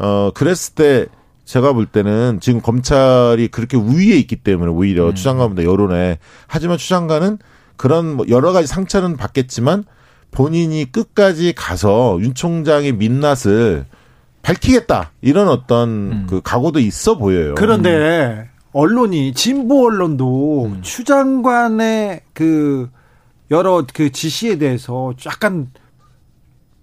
[0.00, 1.06] 어, 그랬을 때
[1.44, 5.14] 제가 볼 때는 지금 검찰이 그렇게 우위에 있기 때문에 오히려 음.
[5.14, 7.38] 추장관보다 여론에 하지만 추장관은
[7.76, 9.84] 그런 뭐 여러 가지 상처는 받겠지만
[10.30, 13.86] 본인이 끝까지 가서 윤 총장의 민낯을
[14.42, 16.26] 밝히겠다 이런 어떤 음.
[16.28, 17.54] 그 각오도 있어 보여요.
[17.54, 20.78] 그런데 언론이 진보 언론도 음.
[20.82, 22.90] 추 장관의 그
[23.50, 25.70] 여러 그 지시에 대해서 약간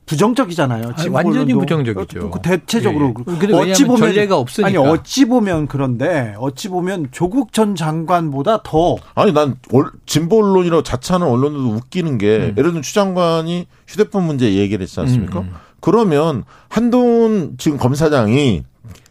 [0.05, 0.91] 부정적이잖아요.
[0.95, 1.53] 아니, 완전히.
[1.53, 2.29] 부정적이죠.
[2.29, 3.53] 그 대체적으로 예, 예.
[3.71, 4.67] 어찌 보면 전례가 없으니까.
[4.67, 10.83] 아니 어찌 보면 그런데 어찌 보면 조국 전 장관보다 더 아니 난 월- 진보 언론이라고
[10.83, 12.41] 자처하는 언론들도 웃기는 게 음.
[12.55, 15.39] 예를 들면 추 장관이 휴대폰 문제 얘기를 했지 않습니까?
[15.39, 15.53] 음, 음.
[15.79, 18.63] 그러면 한동훈 지금 검사장이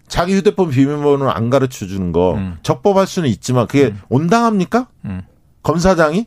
[0.07, 2.59] 자기 휴대폰 비밀번호를 안 가르쳐 주는 거 음.
[2.63, 4.01] 적법할 수는 있지만 그게 음.
[4.11, 4.87] 온당합니까?
[5.07, 5.23] 음.
[5.65, 6.27] 검사장이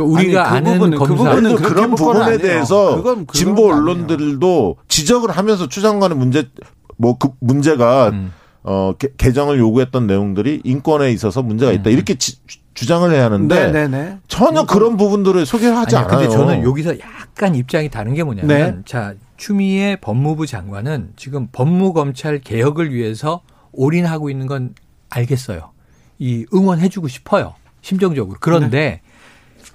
[0.00, 2.38] 우리가 아니, 그 아는 부분은- 그 검사 부분은 그런, 부분에 아니에요.
[2.38, 3.66] 대해서 진보.
[3.72, 6.48] 언론들도 지적을 하면서 추 장관의 문제
[6.96, 8.32] 뭐 그 문제가 음.
[8.62, 11.92] 어 개, 개정을 요구했던 내용들이 인권에 있어서 문제가 있다 음.
[11.92, 12.38] 이렇게 지-
[12.74, 14.18] 주장을 해야 하는데 네네네.
[14.28, 16.18] 전혀 그런 부분들을 소개를 하지 아니, 않아요.
[16.18, 18.76] 근데 저는 여기서 약간 입장이 다른 게 뭐냐면 네.
[18.84, 23.40] 자 추미애 법무부 장관은 지금 법무검찰 개혁을 위해서
[23.72, 24.74] 올인하고 있는 건
[25.10, 25.70] 알겠어요.
[26.18, 27.54] 이 응원해주고 싶어요.
[27.82, 28.36] 심정적으로.
[28.40, 29.00] 그런데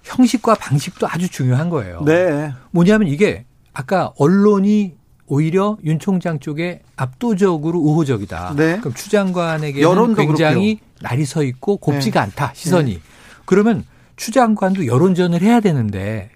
[0.04, 2.02] 형식과 방식도 아주 중요한 거예요.
[2.06, 2.54] 네.
[2.72, 4.96] 뭐냐면 이게 아까 언론이
[5.28, 8.56] 오히려 윤 총장 쪽에 압도적으로 우호적이다.
[8.58, 8.80] 네.
[8.80, 12.26] 그럼 추 장관에게는 여론도 굉장히 날이 서 있고 곱지가 네.
[12.26, 13.02] 않다 시선이.
[13.46, 13.86] 그러면
[14.18, 16.32] 추 장관도 여론전을 해야 되는데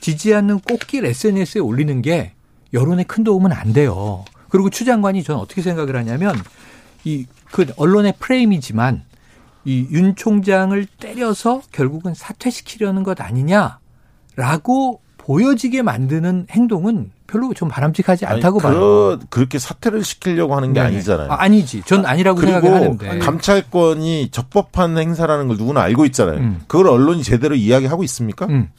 [0.00, 2.32] 지지 않는 꽃길 SNS에 올리는 게
[2.72, 4.24] 여론에 큰 도움은 안 돼요.
[4.48, 6.34] 그리고 추 장관이 저는 어떻게 생각을 하냐면
[7.04, 9.02] 이 그 언론의 프레임이지만
[9.64, 13.20] 이 윤 총장을 때려서 결국은 사퇴시키려는 것
[14.36, 18.80] 아니냐라고 보여지게 만드는 행동은 별로 좀 바람직하지 않다고 아니, 봐요.
[18.80, 20.94] 그, 그렇게 사퇴를 시키려고 하는 게 네네.
[20.94, 21.30] 아니잖아요.
[21.30, 21.82] 아, 아니지.
[21.84, 23.18] 전 아니라고 생각을 그리고 하는데.
[23.18, 26.38] 감찰권이 적법한 행사라는 걸 누구나 알고 있잖아요.
[26.38, 26.60] 음.
[26.66, 28.46] 그걸 언론이 제대로 이야기하고 있습니까?
[28.46, 28.70] 음.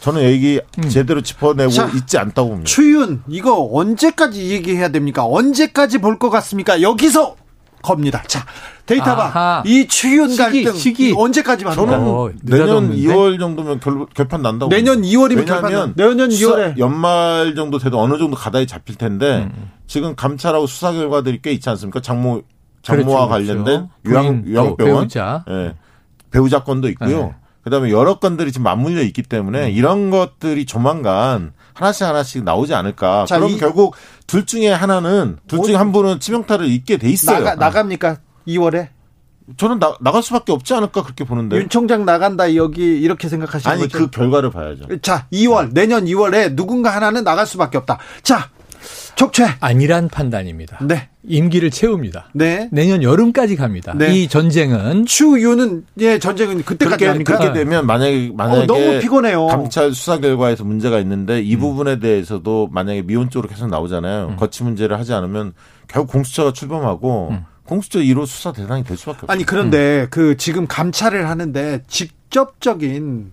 [0.00, 0.88] 저는 얘기 음.
[0.88, 2.68] 제대로 짚어내고 자, 있지 않다고 봅니다.
[2.68, 5.24] 추윤 이거 언제까지 얘기해야 됩니까?
[5.24, 6.82] 언제까지 볼 것 같습니까?
[6.82, 7.36] 여기서
[7.82, 8.24] 겁니다.
[8.26, 8.44] 자,
[8.88, 9.22] 데이터봐.
[9.26, 9.62] 아하.
[9.66, 11.14] 이 추윤 갈등 시기.
[11.16, 11.86] 언제까지 합니까?
[11.86, 12.96] 저는 어, 내년 늦어졌는데?
[13.02, 14.70] 2월 정도면 결, 결판 난다고.
[14.70, 15.18] 내년 봅니다.
[15.18, 16.78] 2월이면 왜냐하면 결판 나- 내년 수사- 2월에.
[16.78, 19.70] 연말 정도 돼도 어느 정도 가다히 잡힐 텐데 음.
[19.86, 22.00] 지금 감찰하고 수사 결과들이 꽤 있지 않습니까?
[22.00, 22.42] 장모
[22.82, 23.64] 장모와 그렇죠, 그렇죠.
[23.64, 25.44] 관련된 요양 부인 또 요양병원 배우자.
[25.50, 25.74] 예.
[26.30, 27.18] 배우자 건도 있고요.
[27.26, 27.34] 네.
[27.64, 33.26] 그다음에 여러 건들이 지금 맞물려 있기 때문에 이런 것들이 조만간 하나씩 하나씩 나오지 않을까.
[33.26, 33.94] 자, 그럼 이- 결국
[34.26, 37.40] 둘 중에 하나는 둘 중에 한 분은 치명타를 입게 돼 있어요.
[37.40, 38.16] 나가 나갑니까?
[38.48, 38.88] 2월에
[39.56, 41.56] 저는 나, 나갈 수밖에 없지 않을까 그렇게 보는데.
[41.56, 43.82] 윤 총장 나간다 여기 이렇게 생각하시는 네.
[43.82, 44.04] 아니 거죠?
[44.04, 44.84] 그 결과를 봐야죠.
[45.00, 47.98] 자, 2월 내년 2월에 누군가 하나는 나갈 수밖에 없다.
[48.22, 48.50] 자,
[49.16, 49.46] 족최.
[49.60, 50.78] 아니란 판단입니다.
[50.82, 52.28] 네, 임기를 채웁니다.
[52.34, 52.68] 네.
[52.70, 53.92] 내년 여름까지 갑니다.
[53.96, 54.14] 네.
[54.14, 59.46] 이 전쟁은 추윤은 예 전쟁은 그때까지 그렇게 그렇게 되면 만약에 만약에 어, 너무 피곤해요.
[59.46, 61.44] 감찰 수사 결과에서 문제가 있는데 음.
[61.44, 64.36] 이 부분에 대해서도 만약에 미온 쪽으로 계속 나오잖아요.
[64.38, 65.52] 거치 문제를 하지 않으면
[65.88, 67.44] 결국 공수처가 출범하고 음.
[67.68, 69.30] 공수처 1호 수사 대상이 될 수밖에 없어요.
[69.30, 73.30] 아니 그런데 그 지금 감찰을 하는데 직접적인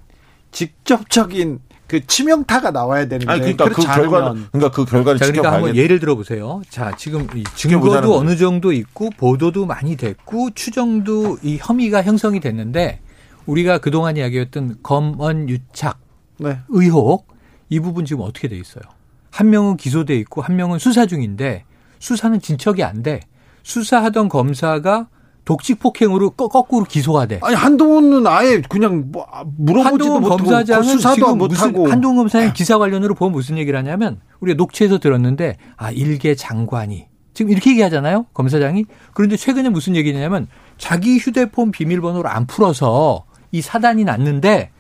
[0.52, 5.76] 직접적인 그 치명타가 나와야 되는데 아니 그러니까 그 않으면 그러니까 그 결과를 자, 그러니까 한번.
[5.78, 6.62] 예를 들어보세요.
[6.70, 8.18] 자, 지금 증거도.
[8.18, 13.00] 어느 정도 있고 보도도 많이 됐고 추정도 이 혐의가 형성이 됐는데
[13.46, 16.00] 우리가 그동안 이야기했던 검언 유착
[16.40, 16.60] 네.
[16.68, 17.28] 의혹
[17.70, 18.84] 이 부분 지금 어떻게 돼 있어요?
[19.32, 21.64] 한 명은 기소돼 있고 한 명은 수사 중인데
[22.00, 23.22] 수사는 진척이 안 돼.
[23.66, 25.07] 수사하던 검사가
[25.43, 27.39] 독직 폭행으로 거, 거꾸로 기소가 돼.
[27.43, 32.78] 아니 한동훈은 아예 그냥 뭐 물어보지도 한동훈 못하고 검사장은 수사도 지금 못하고 한동훈 검사장 기사
[32.78, 38.86] 관련으로 보면 무슨 얘기를 하냐면 우리가 녹취에서 들었는데 아 일개 장관이 지금 이렇게 얘기하잖아요 검사장이
[39.13, 40.47] 그런데 최근에 무슨 얘기냐면
[40.78, 44.72] 자기 휴대폰 비밀번호를 안 풀어서 이 사단이 났는데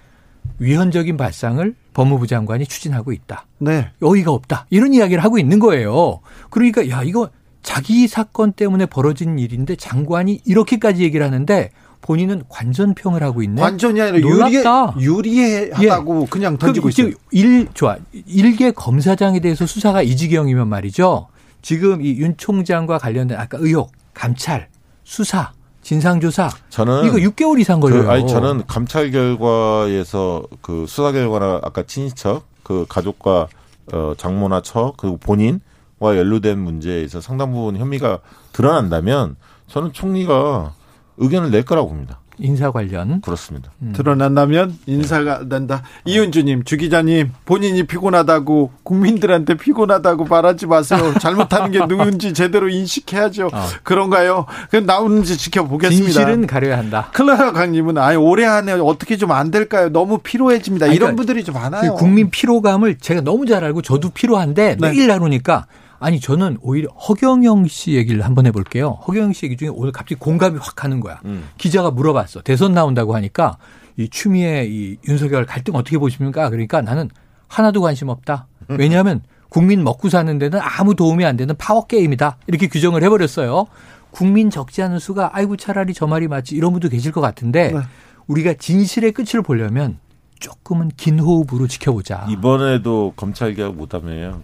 [0.59, 3.45] 위헌적인 발상을 법무부 장관이 추진하고 있다.
[3.59, 3.91] 네.
[4.01, 4.67] 어이가 없다.
[4.69, 6.19] 이런 이야기를 하고 있는 거예요.
[6.49, 7.29] 그러니까 야 이거
[7.65, 13.59] 자기 사건 때문에 벌어진 일인데 장관이 이렇게까지 얘기를 하는데 본인은 관전평을 하고 있네.
[13.59, 14.99] 완전히 아니라 유리해 놀랍다.
[14.99, 17.07] 유리하다고 그냥 던지고 그럼 있어요.
[17.09, 17.97] 지금 일 좋아
[18.27, 21.27] 일개 검사장에 대해서 수사가 이 지경이면 말이죠.
[21.63, 24.69] 지금 이 윤 총장과 관련된 아까 의혹, 감찰,
[25.03, 25.51] 수사,
[25.81, 28.03] 진상조사 저는 이거 6개월 이상 걸려요.
[28.03, 33.47] 그, 아니 저는 감찰 결과에서 그 수사 결과나 아까 친인척 그 가족과
[33.91, 35.59] 어 장모나 처 그리고 본인
[35.99, 38.19] 과 연루된 문제에서 상당 부분 혐의가
[38.51, 39.37] 드러난다면
[39.67, 40.73] 저는 총리가
[41.17, 42.19] 의견을 낼 거라고 봅니다.
[42.37, 43.71] 인사 관련 그렇습니다.
[43.93, 45.83] 드러난다면 인사가 난다.
[46.03, 51.13] 이은주님, 주 기자님, 본인이 피곤하다고 국민들한테 피곤하다고 말하지 마세요.
[51.21, 53.47] 잘못하는 게 누군지 제대로 인식해야죠.
[53.53, 53.65] 어.
[53.83, 54.47] 그런가요?
[54.69, 56.11] 그럼 나오는지 지켜보겠습니다.
[56.11, 57.09] 진실은 가려야 한다.
[57.13, 59.87] 클라라 강님은 아예 올해 한해 어떻게 좀 안 될까요?
[59.89, 60.87] 너무 피로해집니다.
[60.87, 61.93] 아니, 이런 그러니까 분들이 좀 많아요.
[61.93, 64.89] 그 국민 피로감을 제가 너무 잘 알고 저도 피로한데 네.
[64.89, 65.67] 매일 나누니까
[65.99, 68.99] 아니 저는 오히려 허경영 씨 얘기를 한번 해볼게요.
[69.07, 71.19] 허경영 씨 얘기 중에 오늘 갑자기 공감이 확 가는 거야.
[71.25, 71.49] 음.
[71.57, 72.41] 기자가 물어봤어.
[72.41, 73.57] 대선 나온다고 하니까
[73.97, 76.49] 이 추미애 이 윤석열 갈등 어떻게 보십니까?
[76.49, 77.09] 그러니까 나는
[77.47, 78.47] 하나도 관심 없다.
[78.67, 82.37] 왜냐하면 국민 먹고 사는 데는 아무 도움이 안 되는 파워 게임이다.
[82.47, 83.67] 이렇게 규정을 해버렸어요.
[84.11, 87.79] 국민 적지 않은 수가 아이고 차라리 저 말이 맞지 이런 분도 계실 것 같은데 네.
[88.27, 89.99] 우리가 진실의 끝을 보려면
[90.39, 92.25] 조금은 긴 호흡으로 지켜보자.
[92.29, 94.41] 이번에도 검찰 개혁 못하면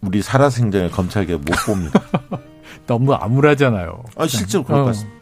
[0.00, 2.00] 우리 살아생전에 검찰 개혁 못 봅니다.
[2.86, 4.04] 너무 암울하잖아요.
[4.16, 4.86] 아 실제로 그럴 것 어.
[4.88, 5.16] 같습니다.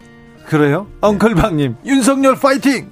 [0.47, 0.87] 그래요?
[1.01, 2.91] 엉클방님, 윤석열 파이팅!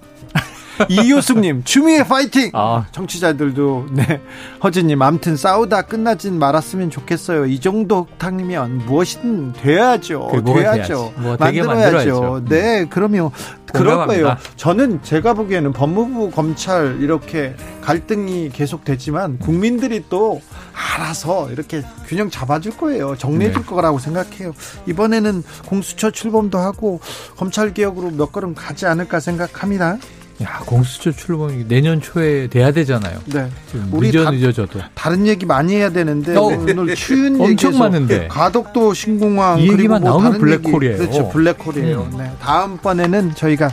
[0.89, 2.51] 이효숙님, 추미애 파이팅!
[2.55, 2.87] 아.
[2.93, 4.20] 청취자들도, 네.
[4.62, 7.47] 허진님, 암튼 싸우다 끝나진 말았으면 좋겠어요.
[7.47, 10.31] 이 정도 탕이면 무엇이든 돼야죠.
[10.43, 11.12] 뭐가 돼야죠.
[11.16, 11.66] 뭐 만들어야죠.
[11.66, 12.45] 만들어야죠.
[12.49, 13.31] 네, 그러면
[13.73, 14.07] 그럴.
[14.07, 14.37] 거예요.
[14.57, 20.41] 저는 제가 보기에는 법무부, 검찰 이렇게 갈등이 계속 되지만 국민들이 또
[20.75, 23.16] 알아서 이렇게 균형 잡아줄 거예요.
[23.16, 23.66] 정리해줄 네.
[23.66, 24.53] 거라고 생각해요.
[24.87, 27.01] 이번에는 공수처 출범도 하고
[27.37, 29.99] 검찰 개혁으로 몇 걸음 가지 않을까 생각합니다.
[30.43, 33.18] 야, 공수처 출범이 내년 초에 돼야 되잖아요.
[33.26, 33.49] 네.
[33.90, 34.80] 우리 늦어 다- 늦어져도.
[34.95, 38.28] 다른 얘기 많이 해야 되는데 어, 오늘 추운 엄청 많은데.
[38.28, 40.95] 가덕도 신공항 이 그리고 얘기만 뭐 나오면 블랙홀이에요.
[40.95, 42.09] 얘기, 그렇죠 블랙홀이에요.
[42.12, 42.18] 음.
[42.18, 42.30] 네.
[42.40, 43.70] 다음 번에는 저희가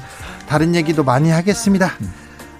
[0.47, 1.91] 다른 얘기도 많이 하겠습니다.
[2.01, 2.11] 음.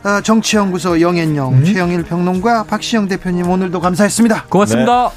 [0.04, 4.46] 아, 정치연구소 영앤영 최영일 평론가 박시영 대표님 오늘도 감사했습니다.
[4.50, 5.12] 고맙습니다.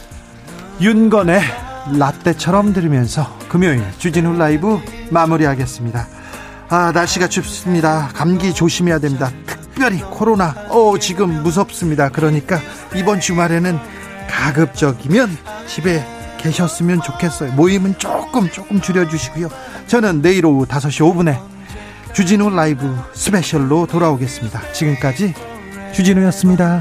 [0.80, 1.40] 윤건의
[1.98, 4.80] 라떼처럼 들으면서 금요일 주진우 라이브
[5.10, 6.06] 마무리하겠습니다.
[6.72, 8.08] 아 날씨가 춥습니다.
[8.14, 9.30] 감기 조심해야 됩니다.
[9.46, 12.08] 특별히 코로나 어 지금 무섭습니다.
[12.08, 12.58] 그러니까
[12.96, 13.78] 이번 주말에는
[14.26, 16.02] 가급적이면 집에
[16.38, 17.52] 계셨으면 좋겠어요.
[17.52, 19.50] 모임은 조금 조금 줄여주시고요.
[19.86, 21.38] 저는 내일 오후 5시 5분에
[22.14, 24.72] 주진우 라이브 스페셜로 돌아오겠습니다.
[24.72, 25.34] 지금까지
[25.92, 26.80] 주진우였습니다.